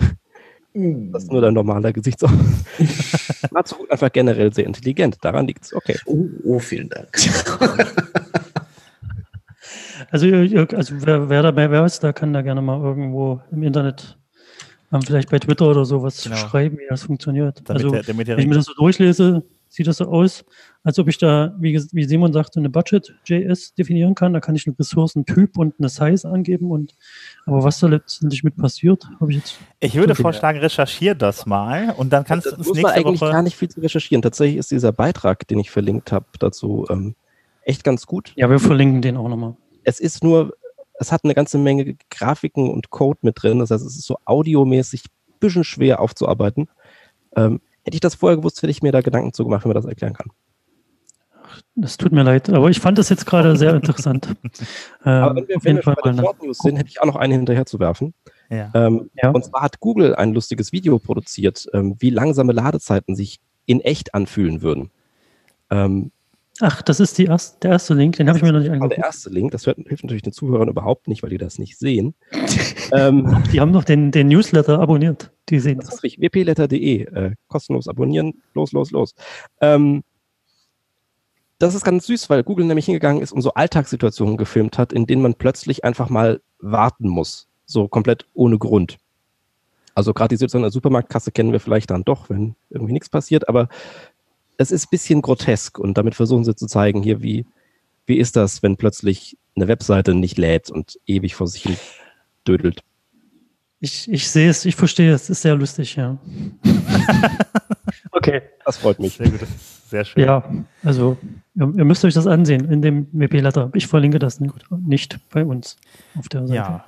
mm. 0.74 1.12
das 1.12 1.24
ist 1.24 1.32
nur 1.32 1.40
dein 1.40 1.54
normaler 1.54 1.92
Gesichtsausdruck. 1.92 2.40
Matzo 3.50 3.76
einfach 3.88 4.12
generell 4.12 4.52
sehr 4.52 4.66
intelligent. 4.66 5.18
Daran 5.22 5.46
liegt 5.46 5.64
es. 5.64 5.74
Okay. 5.74 5.96
Oh, 6.06 6.26
oh, 6.44 6.58
vielen 6.58 6.88
Dank. 6.88 7.08
also, 10.10 10.26
also 10.26 10.94
wer, 10.98 11.28
wer 11.28 11.42
dabei 11.42 11.70
wer 11.70 11.84
ist, 11.84 12.02
da 12.04 12.12
kann 12.12 12.32
da 12.32 12.42
gerne 12.42 12.62
mal 12.62 12.80
irgendwo 12.80 13.40
im 13.50 13.62
Internet 13.62 14.16
ähm, 14.92 15.02
vielleicht 15.02 15.30
bei 15.30 15.38
Twitter 15.38 15.68
oder 15.68 15.84
sowas 15.84 16.22
genau. 16.22 16.36
schreiben, 16.36 16.78
wie 16.78 16.86
das 16.88 17.02
funktioniert. 17.04 17.62
Damit 17.64 17.84
also, 17.84 17.90
der, 17.90 18.02
damit 18.02 18.28
der 18.28 18.36
wenn 18.36 18.42
ich 18.42 18.48
mir 18.48 18.56
das 18.56 18.66
so 18.66 18.74
durchlese, 18.74 19.44
sieht 19.70 19.86
das 19.86 19.98
so 19.98 20.06
aus, 20.06 20.44
als 20.82 20.98
ob 20.98 21.08
ich 21.08 21.16
da, 21.16 21.54
wie, 21.58 21.80
wie 21.92 22.04
Simon 22.04 22.32
sagte, 22.32 22.58
eine 22.58 22.68
Budget.js 22.68 23.74
definieren 23.74 24.16
kann. 24.16 24.32
Da 24.32 24.40
kann 24.40 24.56
ich 24.56 24.66
einen 24.66 24.74
Ressourcentyp 24.76 25.56
und 25.56 25.76
eine 25.78 25.88
Size 25.88 26.28
angeben. 26.28 26.72
Und, 26.72 26.94
aber 27.46 27.62
was 27.62 27.78
da 27.78 27.86
letztendlich 27.86 28.42
mit 28.42 28.56
passiert, 28.56 29.08
habe 29.20 29.30
ich 29.30 29.38
jetzt. 29.38 29.58
Ich 29.78 29.94
würde 29.94 30.16
vorschlagen, 30.16 30.58
recherchiere 30.58 31.14
das 31.14 31.46
mal 31.46 31.94
und 31.96 32.12
dann 32.12 32.24
kannst 32.24 32.46
das 32.46 32.54
du 32.54 32.58
uns 32.58 32.66
muss 32.66 32.76
nächste 32.76 32.96
man 32.96 33.06
eigentlich 33.06 33.20
Woche 33.20 33.30
gar 33.30 33.42
nicht 33.42 33.56
viel 33.56 33.68
zu 33.68 33.80
recherchieren. 33.80 34.22
Tatsächlich 34.22 34.58
ist 34.58 34.72
dieser 34.72 34.92
Beitrag, 34.92 35.46
den 35.46 35.60
ich 35.60 35.70
verlinkt 35.70 36.10
habe, 36.10 36.26
dazu 36.40 36.86
ähm, 36.90 37.14
echt 37.62 37.84
ganz 37.84 38.06
gut. 38.06 38.32
Ja, 38.34 38.50
wir 38.50 38.58
verlinken 38.58 39.02
den 39.02 39.16
auch 39.16 39.28
nochmal. 39.28 39.56
Es 39.84 40.00
ist 40.00 40.24
nur, 40.24 40.52
es 40.98 41.12
hat 41.12 41.22
eine 41.22 41.34
ganze 41.34 41.58
Menge 41.58 41.96
Grafiken 42.10 42.68
und 42.68 42.90
Code 42.90 43.20
mit 43.22 43.40
drin. 43.40 43.60
Das 43.60 43.70
heißt, 43.70 43.86
es 43.86 43.96
ist 43.96 44.06
so 44.06 44.18
audiomäßig 44.24 45.04
ein 45.04 45.38
bisschen 45.38 45.64
schwer 45.64 46.00
aufzuarbeiten. 46.00 46.68
Ähm, 47.36 47.60
Hätte 47.90 47.96
ich 47.96 48.00
das 48.02 48.14
vorher 48.14 48.36
gewusst, 48.36 48.62
hätte 48.62 48.70
ich 48.70 48.82
mir 48.82 48.92
da 48.92 49.00
Gedanken 49.00 49.32
zu 49.32 49.42
gemacht, 49.42 49.64
wie 49.64 49.68
man 49.68 49.74
das 49.74 49.84
erklären 49.84 50.12
kann. 50.12 50.28
Das 51.74 51.96
tut 51.96 52.12
mir 52.12 52.22
leid, 52.22 52.48
aber 52.48 52.70
ich 52.70 52.78
fand 52.78 52.98
das 52.98 53.08
jetzt 53.08 53.26
gerade 53.26 53.56
sehr 53.56 53.74
interessant. 53.74 54.28
ähm, 55.04 55.12
aber 55.12 55.34
wenn 55.34 55.48
wir, 55.48 55.64
wenn 55.64 55.76
wir 55.76 55.82
bei 55.82 56.10
den 56.12 56.20
Short 56.20 56.40
News 56.40 56.58
sind, 56.58 56.76
hätte 56.76 56.88
ich 56.88 57.00
auch 57.00 57.06
noch 57.06 57.16
eine 57.16 57.34
hinterher 57.34 57.66
zu 57.66 57.80
werfen. 57.80 58.14
Ja. 58.48 58.70
Ähm, 58.74 59.10
ja. 59.20 59.30
Und 59.30 59.44
zwar 59.44 59.62
hat 59.62 59.80
Google 59.80 60.14
ein 60.14 60.32
lustiges 60.32 60.70
Video 60.70 61.00
produziert, 61.00 61.66
ähm, 61.72 61.96
wie 61.98 62.10
langsame 62.10 62.52
Ladezeiten 62.52 63.16
sich 63.16 63.40
in 63.66 63.80
echt 63.80 64.14
anfühlen 64.14 64.62
würden. 64.62 64.92
Ähm, 65.70 66.12
Ach, 66.60 66.82
das 66.82 67.00
ist 67.00 67.18
erste, 67.18 67.58
der 67.60 67.72
erste 67.72 67.94
Link, 67.94 68.16
den 68.16 68.28
habe 68.28 68.38
ich 68.38 68.44
mir 68.44 68.52
noch 68.52 68.60
nicht 68.60 68.70
angeguckt. 68.70 68.96
Der 68.96 69.04
erste 69.04 69.30
Link, 69.30 69.50
das 69.52 69.64
hilft 69.64 70.04
natürlich 70.04 70.22
den 70.22 70.32
Zuhörern 70.32 70.68
überhaupt 70.68 71.08
nicht, 71.08 71.22
weil 71.22 71.30
die 71.30 71.38
das 71.38 71.58
nicht 71.58 71.78
sehen. 71.78 72.14
ähm, 72.92 73.42
die 73.52 73.60
haben 73.60 73.72
doch 73.72 73.84
den, 73.84 74.10
den 74.10 74.28
Newsletter 74.28 74.78
abonniert. 74.78 75.30
Die 75.48 75.58
sehen 75.58 75.78
das. 75.78 75.90
das. 75.90 76.04
Ist 76.04 76.20
wpletter.de, 76.20 77.02
äh, 77.04 77.34
kostenlos 77.48 77.88
abonnieren, 77.88 78.42
los, 78.54 78.72
los, 78.72 78.90
los. 78.90 79.14
Ähm, 79.60 80.02
das 81.58 81.74
ist 81.74 81.84
ganz 81.84 82.06
süß, 82.06 82.30
weil 82.30 82.42
Google 82.42 82.66
nämlich 82.66 82.86
hingegangen 82.86 83.22
ist 83.22 83.32
und 83.32 83.42
so 83.42 83.52
Alltagssituationen 83.54 84.36
gefilmt 84.36 84.78
hat, 84.78 84.92
in 84.92 85.06
denen 85.06 85.22
man 85.22 85.34
plötzlich 85.34 85.84
einfach 85.84 86.08
mal 86.08 86.40
warten 86.58 87.08
muss. 87.08 87.48
So 87.66 87.88
komplett 87.88 88.26
ohne 88.34 88.58
Grund. 88.58 88.98
Also 89.94 90.14
gerade 90.14 90.28
die 90.28 90.36
Situation 90.36 90.60
in 90.60 90.64
der 90.64 90.72
Supermarktkasse 90.72 91.32
kennen 91.32 91.52
wir 91.52 91.60
vielleicht 91.60 91.90
dann 91.90 92.04
doch, 92.04 92.30
wenn 92.30 92.54
irgendwie 92.70 92.92
nichts 92.92 93.10
passiert, 93.10 93.48
aber 93.48 93.68
es 94.60 94.70
ist 94.70 94.86
ein 94.86 94.90
bisschen 94.90 95.22
grotesk 95.22 95.78
und 95.78 95.96
damit 95.96 96.14
versuchen 96.14 96.44
sie 96.44 96.54
zu 96.54 96.66
zeigen, 96.66 97.02
hier, 97.02 97.22
wie, 97.22 97.46
wie 98.04 98.18
ist 98.18 98.36
das, 98.36 98.62
wenn 98.62 98.76
plötzlich 98.76 99.38
eine 99.56 99.68
Webseite 99.68 100.14
nicht 100.14 100.36
lädt 100.36 100.70
und 100.70 100.98
ewig 101.06 101.34
vor 101.34 101.46
sich 101.46 101.62
hin 101.62 101.76
dödelt. 102.46 102.82
Ich, 103.80 104.10
ich 104.10 104.30
sehe 104.30 104.50
es, 104.50 104.66
ich 104.66 104.76
verstehe 104.76 105.14
es, 105.14 105.30
ist 105.30 105.40
sehr 105.42 105.56
lustig, 105.56 105.96
ja. 105.96 106.18
Okay, 108.12 108.42
das 108.64 108.76
freut 108.76 108.98
mich. 108.98 109.14
Sehr 109.14 109.30
gut. 109.30 109.40
Sehr 109.88 110.04
schön. 110.04 110.24
Ja, 110.24 110.44
also 110.82 111.16
ihr, 111.54 111.72
ihr 111.76 111.84
müsst 111.84 112.04
euch 112.04 112.12
das 112.14 112.26
ansehen 112.26 112.70
in 112.70 112.82
dem 112.82 113.06
WP-Letter. 113.12 113.70
Ich 113.74 113.86
verlinke 113.86 114.18
das 114.18 114.40
nicht, 114.40 114.52
nicht 114.70 115.18
bei 115.30 115.44
uns 115.44 115.76
auf 116.16 116.28
der 116.28 116.46
Seite. 116.46 116.54
Ja, 116.54 116.84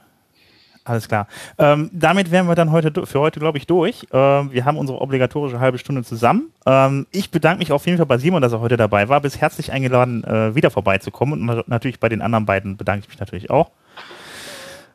alles 0.84 1.08
klar. 1.08 1.28
Ähm, 1.58 1.90
damit 1.92 2.30
wären 2.30 2.46
wir 2.46 2.54
dann 2.54 2.72
heute 2.72 3.06
für 3.06 3.20
heute, 3.20 3.38
glaube 3.38 3.58
ich, 3.58 3.66
durch. 3.66 4.06
Ähm, 4.12 4.52
wir 4.52 4.64
haben 4.64 4.76
unsere 4.76 5.00
obligatorische 5.00 5.60
halbe 5.60 5.78
Stunde 5.78 6.02
zusammen. 6.02 6.52
Ähm, 6.66 7.06
ich 7.12 7.30
bedanke 7.30 7.58
mich 7.58 7.72
auf 7.72 7.86
jeden 7.86 7.98
Fall 7.98 8.06
bei 8.06 8.18
Simon, 8.18 8.42
dass 8.42 8.52
er 8.52 8.60
heute 8.60 8.76
dabei 8.76 9.08
war. 9.08 9.20
Bist 9.20 9.40
herzlich 9.40 9.72
eingeladen, 9.72 10.24
äh, 10.24 10.54
wieder 10.54 10.70
vorbeizukommen. 10.70 11.48
Und 11.48 11.68
natürlich 11.68 12.00
bei 12.00 12.08
den 12.08 12.22
anderen 12.22 12.46
beiden 12.46 12.76
bedanke 12.76 13.04
ich 13.04 13.08
mich 13.08 13.20
natürlich 13.20 13.50
auch. 13.50 13.70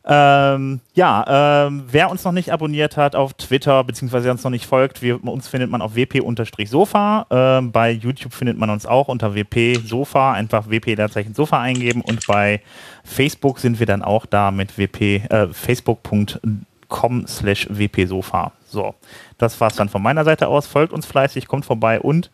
Ähm, 0.10 0.80
ja, 0.94 1.66
ähm, 1.68 1.84
wer 1.92 2.10
uns 2.10 2.24
noch 2.24 2.32
nicht 2.32 2.54
abonniert 2.54 2.96
hat 2.96 3.14
auf 3.14 3.34
Twitter, 3.34 3.84
beziehungsweise 3.84 4.32
uns 4.32 4.42
noch 4.42 4.52
nicht 4.52 4.66
folgt, 4.66 5.02
wir, 5.02 5.22
uns 5.22 5.50
findet 5.50 5.70
man 5.70 5.82
auf 5.82 5.96
wp-sofa. 5.96 7.26
Ähm, 7.30 7.74
bei 7.74 7.92
YouTube 7.92 8.34
findet 8.34 8.58
man 8.58 8.70
uns 8.70 8.86
auch 8.86 9.10
unter 9.10 9.36
wp-sofa, 9.36 10.32
einfach 10.32 10.70
wp-sofa 10.70 11.60
eingeben 11.60 12.00
und 12.00 12.26
bei 12.26 12.62
Facebook 13.04 13.60
sind 13.60 13.80
wir 13.80 13.86
dann 13.86 14.02
auch 14.02 14.26
da 14.26 14.52
mit 14.52 14.78
wp, 14.78 15.02
äh, 15.30 15.48
facebook.com 15.52 17.28
slash 17.28 17.68
wp-sofa. 17.70 18.54
So, 18.66 18.96
das 19.38 19.60
war's 19.60 19.76
dann 19.76 19.90
von 19.90 20.02
meiner 20.02 20.24
Seite 20.24 20.48
aus. 20.48 20.68
Folgt 20.68 20.94
uns 20.94 21.06
fleißig, 21.06 21.48
kommt 21.50 21.66
vorbei 21.66 22.00
und 22.00 22.32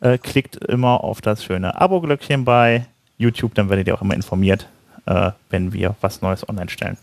äh, 0.00 0.18
klickt 0.18 0.56
immer 0.56 1.04
auf 1.04 1.20
das 1.20 1.44
schöne 1.44 1.80
Abo-Glöckchen 1.80 2.44
bei 2.44 2.86
YouTube, 3.16 3.54
dann 3.54 3.70
werdet 3.70 3.86
ihr 3.86 3.94
auch 3.94 4.02
immer 4.02 4.14
informiert, 4.14 4.66
äh, 5.06 5.30
wenn 5.50 5.72
wir 5.72 5.94
was 6.00 6.20
Neues 6.20 6.48
online 6.48 6.68
stellen. 6.68 6.98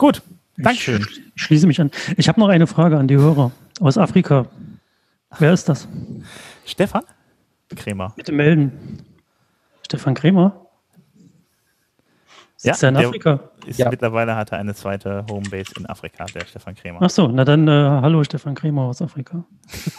Gut, 0.00 0.22
Dankeschön. 0.56 1.06
Ich 1.36 1.42
schließe 1.42 1.66
mich 1.66 1.78
an. 1.78 1.90
Ich 2.16 2.26
habe 2.26 2.40
noch 2.40 2.48
eine 2.48 2.66
Frage 2.66 2.96
an 2.96 3.06
die 3.06 3.18
Hörer 3.18 3.52
aus 3.80 3.98
Afrika. 3.98 4.46
Wer 5.38 5.52
ist 5.52 5.68
das? 5.68 5.86
Stefan 6.64 7.02
Krämer. 7.76 8.14
Bitte 8.16 8.32
melden. 8.32 8.72
Stefan 9.84 10.14
Krämer? 10.14 10.66
Ist 12.62 12.80
ja, 12.80 12.88
in 12.88 12.96
Afrika? 12.96 13.40
Ist 13.66 13.78
ja. 13.78 13.90
Mittlerweile 13.90 14.36
hat 14.36 14.52
er 14.52 14.58
eine 14.58 14.74
zweite 14.74 15.26
Homebase 15.28 15.74
in 15.78 15.84
Afrika, 15.84 16.24
der 16.24 16.46
Stefan 16.46 16.74
Krämer. 16.74 17.00
Ach 17.02 17.10
so, 17.10 17.28
na 17.28 17.44
dann 17.44 17.68
äh, 17.68 17.70
hallo 17.70 18.24
Stefan 18.24 18.54
Krämer 18.54 18.84
aus 18.84 19.02
Afrika. 19.02 19.44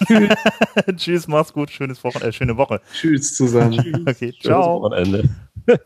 Tschüss, 0.95 1.27
mach's 1.27 1.53
gut, 1.53 1.69
schönes 1.69 2.03
Wochen, 2.03 2.23
äh, 2.23 2.33
schöne 2.33 2.57
Woche. 2.57 2.81
Tschüss 2.91 3.35
zusammen. 3.35 4.03
okay, 4.07 4.33
ciao. 4.41 4.81
Wochenende. 4.81 5.29